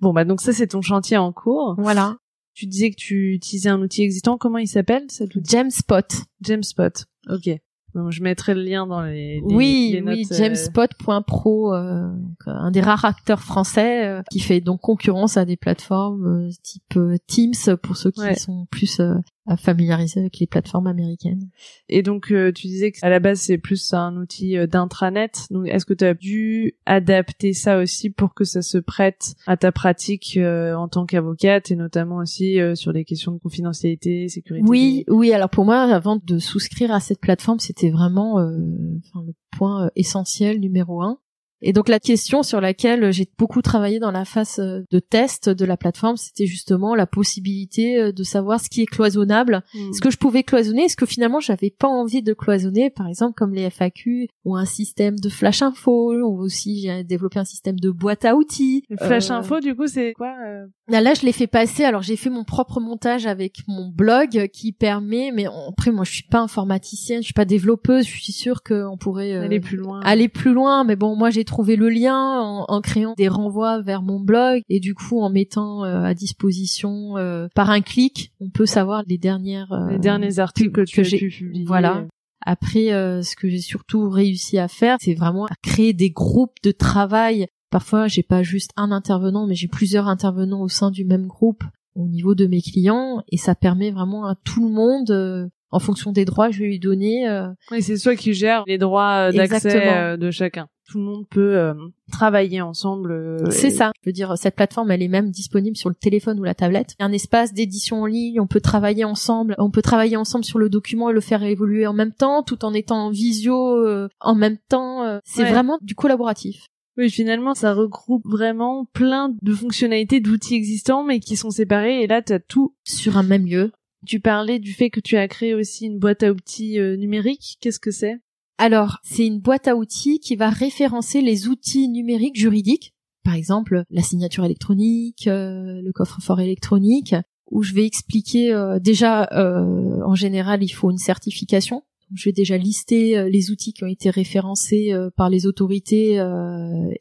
[0.02, 1.76] Bon, bah donc ça, c'est ton chantier en cours.
[1.78, 2.18] Voilà.
[2.54, 4.38] Tu disais que tu utilisais un outil existant.
[4.38, 5.50] Comment il s'appelle cet outil?
[5.50, 6.06] Jamspot.
[6.42, 7.06] Jamspot.
[7.30, 7.50] Ok.
[7.96, 10.16] Donc, je mettrai le lien dans les, les oui, les notes.
[10.16, 12.12] oui, euh, Jamspot.pro, euh, euh,
[12.46, 16.98] un des rares acteurs français euh, qui fait donc concurrence à des plateformes euh, type
[16.98, 18.36] euh, Teams pour ceux qui Ouais.
[18.36, 19.02] sont plus
[19.50, 21.50] euh, familiarisés avec les plateformes américaines.
[21.88, 25.48] Et donc, euh, tu disais que à la base, c'est plus un outil euh, d'intranet.
[25.52, 29.58] Donc, est-ce que tu as dû adapter ça aussi pour que ça se prête à
[29.58, 34.28] ta pratique euh, en tant qu'avocate et notamment aussi euh, sur les questions de confidentialité,
[34.28, 35.34] sécurité Oui, oui.
[35.34, 38.50] Alors pour moi, avant de souscrire à cette plateforme, c'était vraiment euh,
[38.98, 41.20] enfin, le point essentiel numéro un.
[41.62, 45.50] Et donc la question sur laquelle j'ai beaucoup travaillé dans la phase euh, de test
[45.50, 49.94] de la plateforme, c'était justement la possibilité euh, de savoir ce qui est cloisonnable, Hmm.
[49.94, 53.34] ce que je pouvais cloisonner, ce que finalement j'avais pas envie de cloisonner, par exemple
[53.36, 57.80] comme les FAQ ou un système de flash info, ou aussi j'ai développé un système
[57.80, 58.84] de boîte à outils.
[58.90, 60.66] Le Flash Euh, info, du coup, c'est quoi euh?
[60.88, 61.84] Là, là, je l'ai fait passer.
[61.84, 65.32] Alors, j'ai fait mon propre montage avec mon blog qui permet.
[65.32, 68.06] Mais après, moi, je suis pas informaticienne, je suis pas développeuse.
[68.08, 70.00] Je suis sûre qu'on pourrait euh, Aller plus loin.
[70.04, 70.84] aller plus loin.
[70.84, 74.62] Mais bon, moi, j'ai trouvé le lien en, en créant des renvois vers mon blog
[74.70, 79.04] et du coup, en mettant euh, à disposition euh, par un clic, on peut savoir
[79.08, 81.66] les dernières euh, Les derniers articles que, que as j'ai- pu publier.
[81.66, 82.06] voilà.
[82.46, 86.56] Après, euh, ce que j'ai surtout réussi à faire, c'est vraiment à créer des groupes
[86.64, 87.48] de travail.
[87.70, 91.64] Parfois, j'ai pas juste un intervenant, mais j'ai plusieurs intervenants au sein du même groupe
[91.96, 95.80] au niveau de mes clients, et ça permet vraiment à tout le monde, euh, en
[95.80, 99.30] fonction des droits je vais lui donner, euh, Oui, c'est toi qui gères les droits
[99.30, 100.68] euh, d'accès euh, de chacun.
[100.92, 101.74] Tout le monde peut euh,
[102.12, 103.12] travailler ensemble.
[103.12, 103.92] euh, C'est et- ça.
[104.04, 106.96] Je veux dire, cette plateforme, elle est même disponible sur le téléphone ou la tablette.
[107.00, 110.18] Il y a un espace d'édition en ligne, on peut travailler ensemble, on peut travailler
[110.18, 113.10] ensemble sur le document et le faire évoluer en même temps, tout en étant en
[113.12, 113.56] visio
[113.86, 115.04] euh, en même temps.
[115.04, 115.52] euh, C'est Ouais.
[115.52, 116.66] vraiment du collaboratif.
[116.98, 122.02] Oui, finalement, ça regroupe vraiment plein de fonctionnalités, d'outils existants, mais qui sont séparés.
[122.02, 122.74] Et là, tu as tout.
[122.84, 123.72] Sur un même lieu.
[124.06, 127.58] Tu parlais du fait que tu as créé aussi une boîte à outils euh, numérique.
[127.60, 128.20] Qu'est-ce que c'est?
[128.60, 132.94] Alors, c'est une boîte à outils qui va référencer les outils numériques juridiques,
[133.24, 137.16] par exemple la signature électronique, euh, le coffre-fort électronique,
[137.50, 141.84] où je vais expliquer euh, déjà, euh, en général, il faut une certification.
[142.14, 146.16] Je vais déjà lister les outils qui ont été référencés par les autorités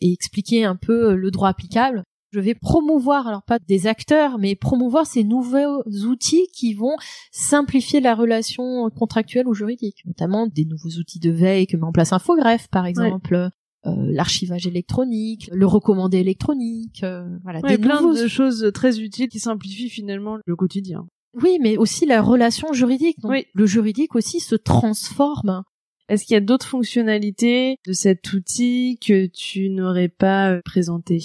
[0.03, 2.05] et expliquer un peu le droit applicable.
[2.31, 6.97] Je vais promouvoir, alors pas des acteurs, mais promouvoir ces nouveaux outils qui vont
[7.33, 11.93] simplifier la relation contractuelle ou juridique, notamment des nouveaux outils de veille que met en
[11.93, 13.51] place Infogreffe, par exemple,
[13.87, 18.21] euh, l'archivage électronique, le recommandé électronique, euh, voilà, Ouais, des plein nouveaux...
[18.21, 21.07] de choses très utiles qui simplifient finalement le quotidien.
[21.35, 23.21] Oui, mais aussi la relation juridique.
[23.21, 23.47] Donc, Oui.
[23.55, 25.63] Le juridique aussi se transforme.
[26.09, 31.23] Est-ce qu'il y a d'autres fonctionnalités de cet outil que tu n'aurais pas euh, présenté?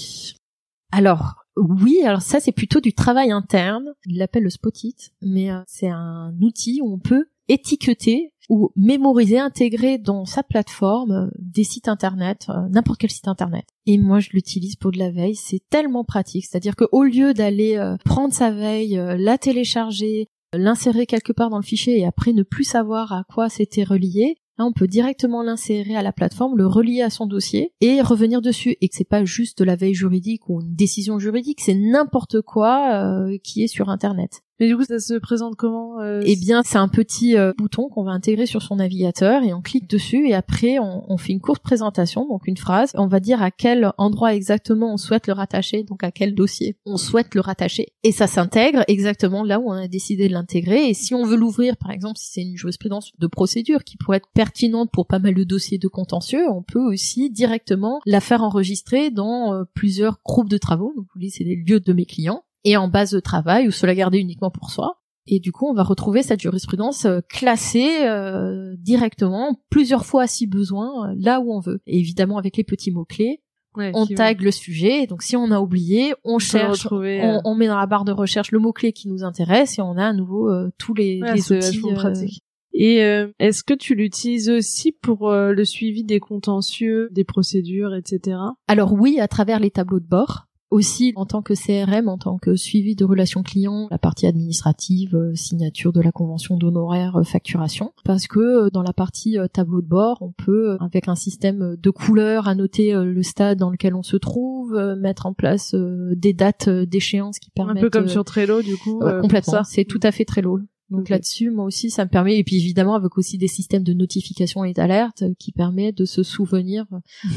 [0.95, 3.93] Alors, oui, alors ça c'est plutôt du travail interne.
[4.05, 9.39] Il l'appelle le Spotit, mais euh, c'est un outil où on peut étiqueter ou mémoriser,
[9.39, 13.65] intégrer dans sa plateforme euh, des sites internet, euh, n'importe quel site internet.
[13.87, 16.45] Et moi je l'utilise pour de la veille, c'est tellement pratique.
[16.45, 22.01] C'est-à-dire qu'au lieu d'aller prendre sa veille, la télécharger, l'insérer quelque part dans le fichier
[22.01, 26.03] et après ne plus savoir à quoi c'était relié, Là, on peut directement l'insérer à
[26.03, 28.75] la plateforme, le relier à son dossier et revenir dessus.
[28.81, 32.41] Et que c'est pas juste de la veille juridique ou une décision juridique, c'est n'importe
[32.41, 34.43] quoi euh, qui est sur Internet.
[34.63, 37.89] Mais du coup, ça se présente comment euh, Eh bien, c'est un petit euh, bouton
[37.89, 41.33] qu'on va intégrer sur son navigateur et on clique dessus et après on, on fait
[41.33, 42.93] une courte présentation, donc une phrase.
[42.95, 46.77] On va dire à quel endroit exactement on souhaite le rattacher, donc à quel dossier
[46.85, 47.87] on souhaite le rattacher.
[48.03, 50.87] Et ça s'intègre exactement là où on a décidé de l'intégrer.
[50.87, 54.17] Et si on veut l'ouvrir, par exemple, si c'est une jurisprudence de procédure qui pourrait
[54.19, 58.43] être pertinente pour pas mal de dossiers de contentieux, on peut aussi directement la faire
[58.43, 60.93] enregistrer dans euh, plusieurs groupes de travaux.
[60.95, 63.71] Donc, vous voyez, c'est les lieux de mes clients et en base de travail ou
[63.71, 64.99] se la garder uniquement pour soi.
[65.25, 70.47] Et du coup, on va retrouver cette jurisprudence euh, classée euh, directement, plusieurs fois si
[70.47, 71.81] besoin, euh, là où on veut.
[71.87, 73.41] Et évidemment, avec les petits mots-clés,
[73.77, 75.03] ouais, on tag le sujet.
[75.03, 78.03] Et donc, si on a oublié, on cherche, on, euh, on met dans la barre
[78.03, 81.21] de recherche le mot-clé qui nous intéresse et on a à nouveau euh, tous les,
[81.21, 81.77] ouais, les outils.
[81.79, 82.41] vachement euh, pratique.
[82.73, 87.93] Et euh, est-ce que tu l'utilises aussi pour euh, le suivi des contentieux, des procédures,
[87.93, 88.37] etc.
[88.67, 90.47] Alors oui, à travers les tableaux de bord.
[90.73, 95.15] Aussi en tant que CRM, en tant que suivi de relations clients, la partie administrative,
[95.15, 97.93] euh, signature de la convention d'honoraires, euh, facturation.
[98.03, 101.89] Parce que euh, dans la partie tableau de bord, on peut, avec un système de
[101.91, 107.37] couleurs, annoter le stade dans lequel on se trouve, mettre en place des dates d'échéance
[107.37, 107.83] qui Un permettent...
[107.83, 108.99] peu comme sur Trello, du coup.
[109.03, 109.63] Ouais, complètement.
[109.63, 110.57] C'est tout à fait lourd.
[110.89, 113.93] Donc là-dessus, moi aussi, ça me permet, et puis évidemment avec aussi des systèmes de
[113.93, 116.85] notification et d'alerte qui permettent de se souvenir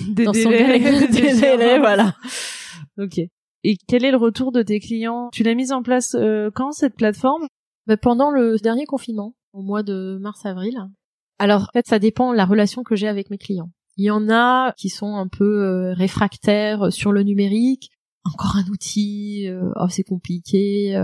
[0.09, 2.15] des dans son délais, gré- des délais, voilà.
[2.99, 3.19] Ok.
[3.65, 5.29] Et quel est le retour de tes clients?
[5.33, 7.47] Tu l'as mise en place euh, quand cette plateforme?
[7.87, 10.79] Bah, pendant le dernier confinement, au mois de mars-avril.
[11.39, 13.71] Alors, en fait, ça dépend de la relation que j'ai avec mes clients.
[13.97, 17.91] Il y en a qui sont un peu euh, réfractaires sur le numérique.
[18.25, 20.97] Encore un outil, euh, oh c'est compliqué.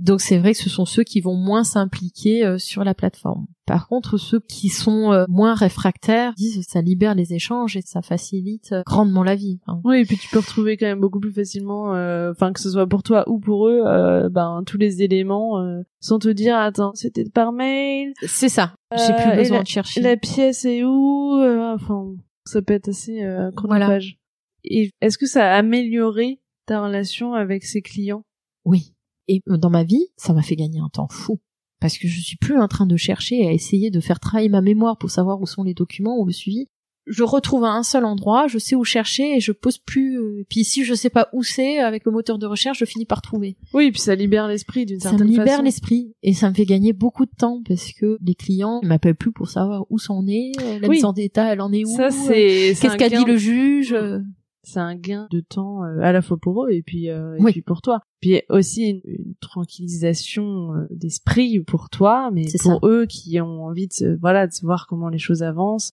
[0.00, 3.46] Donc c'est vrai que ce sont ceux qui vont moins s'impliquer euh, sur la plateforme.
[3.66, 8.00] Par contre, ceux qui sont euh, moins réfractaires disent ça libère les échanges et ça
[8.02, 9.60] facilite euh, grandement la vie.
[9.66, 12.60] Enfin, Oui, et puis tu peux retrouver quand même beaucoup plus facilement, euh, enfin que
[12.60, 16.28] ce soit pour toi ou pour eux, euh, ben tous les éléments, euh, sans te
[16.28, 18.74] dire attends c'était par mail, c'est ça.
[18.96, 20.00] J'ai plus besoin la- de chercher.
[20.00, 22.14] la pièce est où, enfin
[22.46, 24.18] Ça peut être assez euh, chronophage.
[24.64, 28.24] Et est-ce que ça a amélioré ta relation avec ses clients?
[28.64, 28.94] Oui.
[29.32, 31.38] Et euh, dans ma vie, ça m'a fait gagner un temps fou.
[31.80, 34.60] Parce que je suis plus en train de chercher à essayer de faire travailler ma
[34.60, 36.66] mémoire pour savoir où sont les documents ou le suivi.
[37.06, 40.18] Je retrouve à un seul endroit, je sais où chercher et je pose plus.
[40.20, 43.06] euh, Puis si je sais pas où c'est, avec le moteur de recherche, je finis
[43.06, 43.56] par trouver.
[43.72, 45.62] Oui, puis ça libère l'esprit d'une Ça certaine me libère façon.
[45.62, 49.32] l'esprit et ça me fait gagner beaucoup de temps parce que les clients m'appellent plus
[49.32, 50.96] pour savoir où c'en est, euh, la Oui.
[50.96, 53.96] mise en détail, elle en est où, Ça qu'est-ce qu'a dit le juge.
[54.62, 57.42] C'est un gain de temps euh, à la fois pour eux et puis euh, et
[57.42, 57.52] Oui.
[57.52, 58.00] puis pour toi.
[58.20, 62.86] Puis aussi une, une tranquillisation euh, d'esprit pour toi, mais C'est pour ça.
[62.86, 65.92] eux qui ont envie de voilà de voir comment les choses avancent.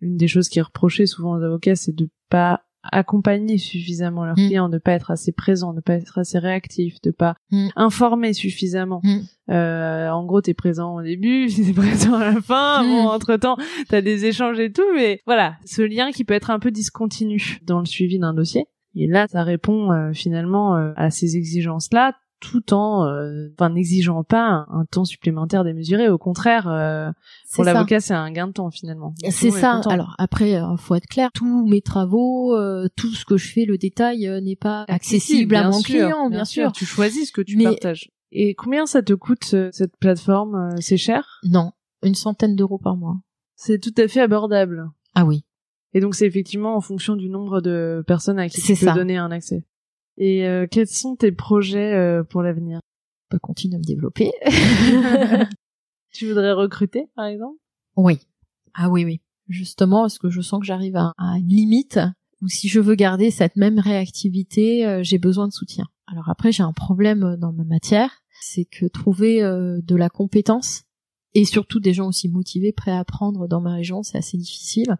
[0.00, 2.62] Une des choses qui est reprochée souvent aux avocats, c'est de pas
[2.92, 4.46] accompagner suffisamment leurs Mm.
[4.46, 7.68] clients, de pas être assez présent, de pas être assez réactif, de pas Mm.
[7.76, 9.00] informer suffisamment.
[9.04, 9.18] Mm.
[9.50, 12.82] Euh, en gros, t'es présent au début, t'es présent à la fin.
[12.82, 12.86] Mm.
[12.88, 13.56] Bon, entre temps,
[13.88, 17.58] t'as des échanges et tout, mais voilà, ce lien qui peut être un peu discontinu
[17.64, 18.66] dans le suivi d'un dossier.
[18.94, 24.42] Et là, ça répond euh, finalement euh, à ces exigences-là, tout en, euh, n'exigeant pas
[24.46, 26.08] un, un temps supplémentaire démesuré.
[26.08, 27.10] Au contraire, euh,
[27.54, 29.14] pour l'avocat, c'est un gain de temps finalement.
[29.30, 29.80] C'est ça.
[29.88, 31.30] Alors après, euh, faut être clair.
[31.34, 35.54] Tous mes travaux, euh, tout ce que je fais, le détail euh, n'est pas accessible
[35.56, 36.72] à mon sûr, client, bien, sûr.
[36.72, 38.10] Tu choisis ce que tu Mais- partages.
[38.32, 41.40] Et combien ça te coûte cette plateforme C'est cher?
[41.44, 41.72] Non,
[42.02, 43.16] une centaine d'euros par mois.
[43.54, 44.90] C'est tout à fait abordable.
[45.14, 45.44] Ah oui.
[45.94, 48.86] Et donc c'est effectivement en fonction du nombre de personnes à qui tu C'est peux
[48.90, 48.94] ça.
[48.94, 49.64] donner un accès.
[50.18, 52.78] Et euh, quels sont tes projets euh, pour l'avenir?
[52.78, 54.32] On peut continuer à me développer.
[56.12, 57.58] Tu voudrais recruter, par exemple?
[57.96, 58.20] Oui.
[58.72, 59.20] Ah oui, oui.
[59.48, 62.00] Justement, parce que je sens que j'arrive à, à une limite
[62.42, 65.86] où si je veux garder cette même réactivité, euh, j'ai besoin de soutien.
[66.06, 70.08] Alors après, j'ai un problème euh, dans ma matière, c'est que trouver euh, de la
[70.08, 70.84] compétence
[71.34, 74.96] et surtout des gens aussi motivés, prêts à apprendre dans ma région, c'est assez difficile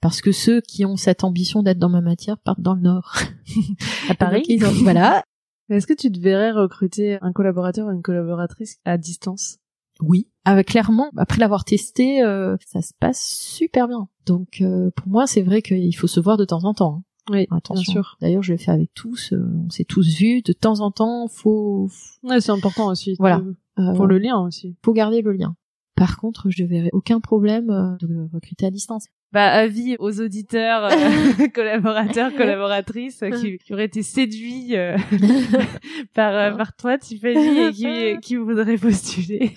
[0.00, 3.14] parce que ceux qui ont cette ambition d'être dans ma matière partent dans le nord.
[4.08, 5.22] À Paris Donc, ont- voilà.
[5.70, 9.58] Est-ce que tu te verrais recruter un collaborateur ou une collaboratrice à distance?
[10.00, 10.28] Oui.
[10.44, 14.08] Ah, clairement, après l'avoir testé, euh, ça se passe super bien.
[14.26, 16.96] Donc euh, pour moi, c'est vrai qu'il faut se voir de temps en temps.
[16.98, 17.02] hein.
[17.30, 17.82] Oui, Attention.
[17.82, 18.16] bien sûr.
[18.20, 19.32] D'ailleurs, je le fais avec tous.
[19.32, 20.42] euh, on s'est tous vus.
[20.42, 21.88] De temps en temps, faut
[22.24, 23.14] Ouais, c'est important aussi.
[23.20, 23.38] Voilà.
[23.40, 24.74] de- euh, Pour le lien aussi.
[24.84, 25.54] faut garder le lien.
[25.94, 29.04] Par contre, je ne verrai aucun problème euh, de recruter à distance.
[29.32, 34.96] Bah, avis aux auditeurs, euh, collaborateurs, collaboratrices, euh, qui, qui auraient été séduits euh,
[36.14, 39.54] par, euh, par toi, Tiffany, et qui, qui voudraient postuler.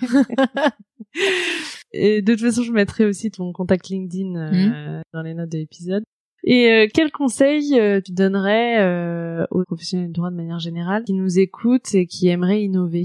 [1.92, 5.58] et de toute façon, je mettrai aussi ton contact LinkedIn euh, dans les notes de
[5.58, 6.04] l'épisode.
[6.44, 11.04] Et euh, quel conseil euh, tu donnerais euh, aux professionnels du droit de manière générale
[11.06, 13.04] qui nous écoutent et qui aimeraient innover?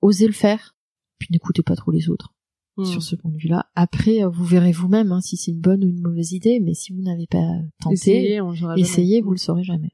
[0.00, 0.74] Osez le faire,
[1.18, 2.32] puis n'écoutez pas trop les autres.
[2.76, 2.84] Hmm.
[2.84, 3.66] Sur ce point de vue-là.
[3.74, 6.60] Après, euh, vous verrez vous-même hein, si c'est une bonne ou une mauvaise idée.
[6.60, 7.46] Mais si vous n'avez pas
[7.80, 8.40] tenté, Essayez,
[8.76, 9.92] essayez, vous le saurez jamais.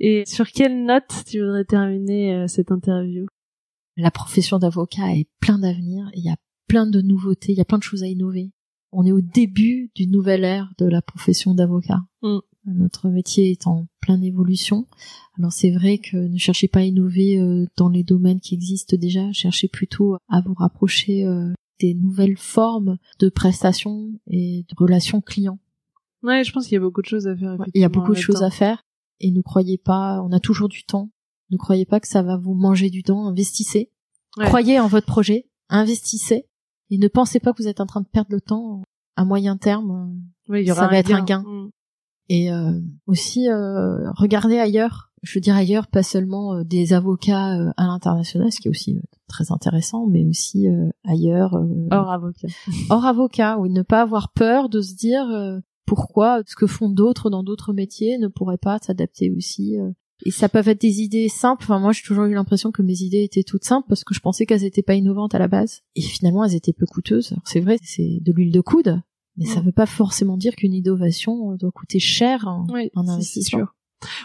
[0.00, 3.26] Et sur quelle note tu voudrais terminer euh, cette interview?
[3.96, 6.36] La profession d'avocat est plein d'avenir, il y a
[6.66, 8.50] plein de nouveautés, il y a plein de choses à innover.
[8.90, 12.00] On est au début d'une nouvelle ère de la profession d'avocat.
[12.22, 12.38] Mm.
[12.64, 14.86] Notre métier est en pleine évolution.
[15.38, 18.96] Alors c'est vrai que ne cherchez pas à innover euh, dans les domaines qui existent
[18.96, 21.52] déjà, cherchez plutôt à vous rapprocher euh,
[21.82, 25.58] des nouvelles formes de prestations et de relations clients.
[26.22, 27.56] Ouais, je pense qu'il y a beaucoup de choses à faire.
[27.74, 28.84] Il y a beaucoup de choses à faire
[29.20, 31.10] et ne croyez pas, on a toujours du temps.
[31.50, 33.26] Ne croyez pas que ça va vous manger du temps.
[33.26, 33.90] Investissez.
[34.36, 34.46] Ouais.
[34.46, 35.48] Croyez en votre projet.
[35.68, 36.46] Investissez.
[36.90, 38.82] Et ne pensez pas que vous êtes en train de perdre le temps
[39.16, 40.16] à moyen terme.
[40.48, 41.42] Oui, il y ça va être un gain.
[41.42, 41.70] Mm.
[42.28, 45.11] Et euh, aussi, euh, regardez ailleurs.
[45.22, 48.70] Je veux dire ailleurs, pas seulement euh, des avocats euh, à l'international, ce qui est
[48.70, 51.54] aussi euh, très intéressant, mais aussi euh, ailleurs.
[51.54, 52.48] euh, Hors avocat.
[52.90, 56.88] hors avocat, oui, ne pas avoir peur de se dire euh, pourquoi ce que font
[56.88, 59.78] d'autres dans d'autres métiers ne pourrait pas s'adapter aussi.
[59.78, 59.90] euh.
[60.24, 61.64] Et ça peut être des idées simples.
[61.64, 64.20] Enfin, moi, j'ai toujours eu l'impression que mes idées étaient toutes simples parce que je
[64.20, 65.80] pensais qu'elles étaient pas innovantes à la base.
[65.96, 67.32] Et finalement, elles étaient peu coûteuses.
[67.32, 69.00] Alors, c'est vrai, c'est de l'huile de coude,
[69.36, 69.64] mais ça Mm.
[69.66, 73.58] veut pas forcément dire qu'une innovation doit coûter cher en, c'est investissement.
[73.60, 73.74] sûr.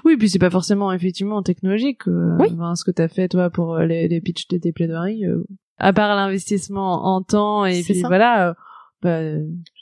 [0.06, 2.08] Oui, puis c'est pas forcément effectivement technologique.
[2.08, 2.48] euh, Oui.
[2.54, 5.44] enfin, ce que t'as fait toi pour euh, les, les pitchs de tes plaidoiries, euh,
[5.78, 8.08] à part l'investissement en temps et puis ça.
[8.08, 8.54] voilà, euh,
[9.02, 9.22] bah,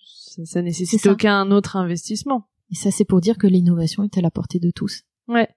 [0.06, 1.12] ça, ça nécessite ça.
[1.12, 2.48] aucun autre investissement.
[2.72, 5.48] Et ça, c'est pour dire que l'innovation est à la portée de tous, Ouais.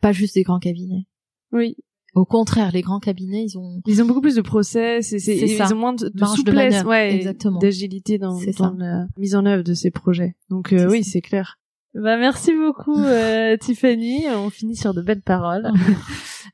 [0.00, 1.06] pas juste des grands cabinets.
[1.52, 1.76] Oui.
[2.14, 5.36] Au contraire, les grands cabinets, ils ont Ils ont beaucoup plus de process et c'est,
[5.36, 9.46] ils ont moins de, de de souplesse, manœuvre, ouais, d'agilité dans, dans la mise en
[9.46, 10.34] œuvre de ces projets.
[10.48, 11.58] Donc euh, oui, c'est clair.
[11.94, 15.70] Bah merci beaucoup euh, Tiffany, on finit sur de belles paroles.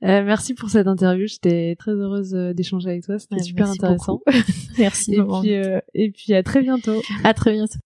[0.03, 3.67] Euh, merci pour cette interview, j'étais très heureuse euh, d'échanger avec toi, c'était Ouais, super
[3.67, 4.21] merci intéressant.
[4.79, 5.15] Merci.
[5.15, 7.01] Et puis, euh, et puis à très bientôt.
[7.25, 7.79] à très bientôt.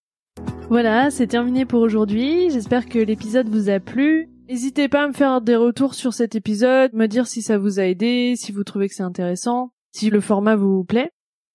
[0.67, 2.49] Voilà, c'est terminé pour aujourd'hui.
[2.49, 4.27] J'espère que l'épisode vous a plu.
[4.49, 7.79] N'hésitez pas à me faire des retours sur cet épisode, me dire si ça vous
[7.79, 11.11] a aidé, si vous trouvez que c'est intéressant, si le format vous plaît.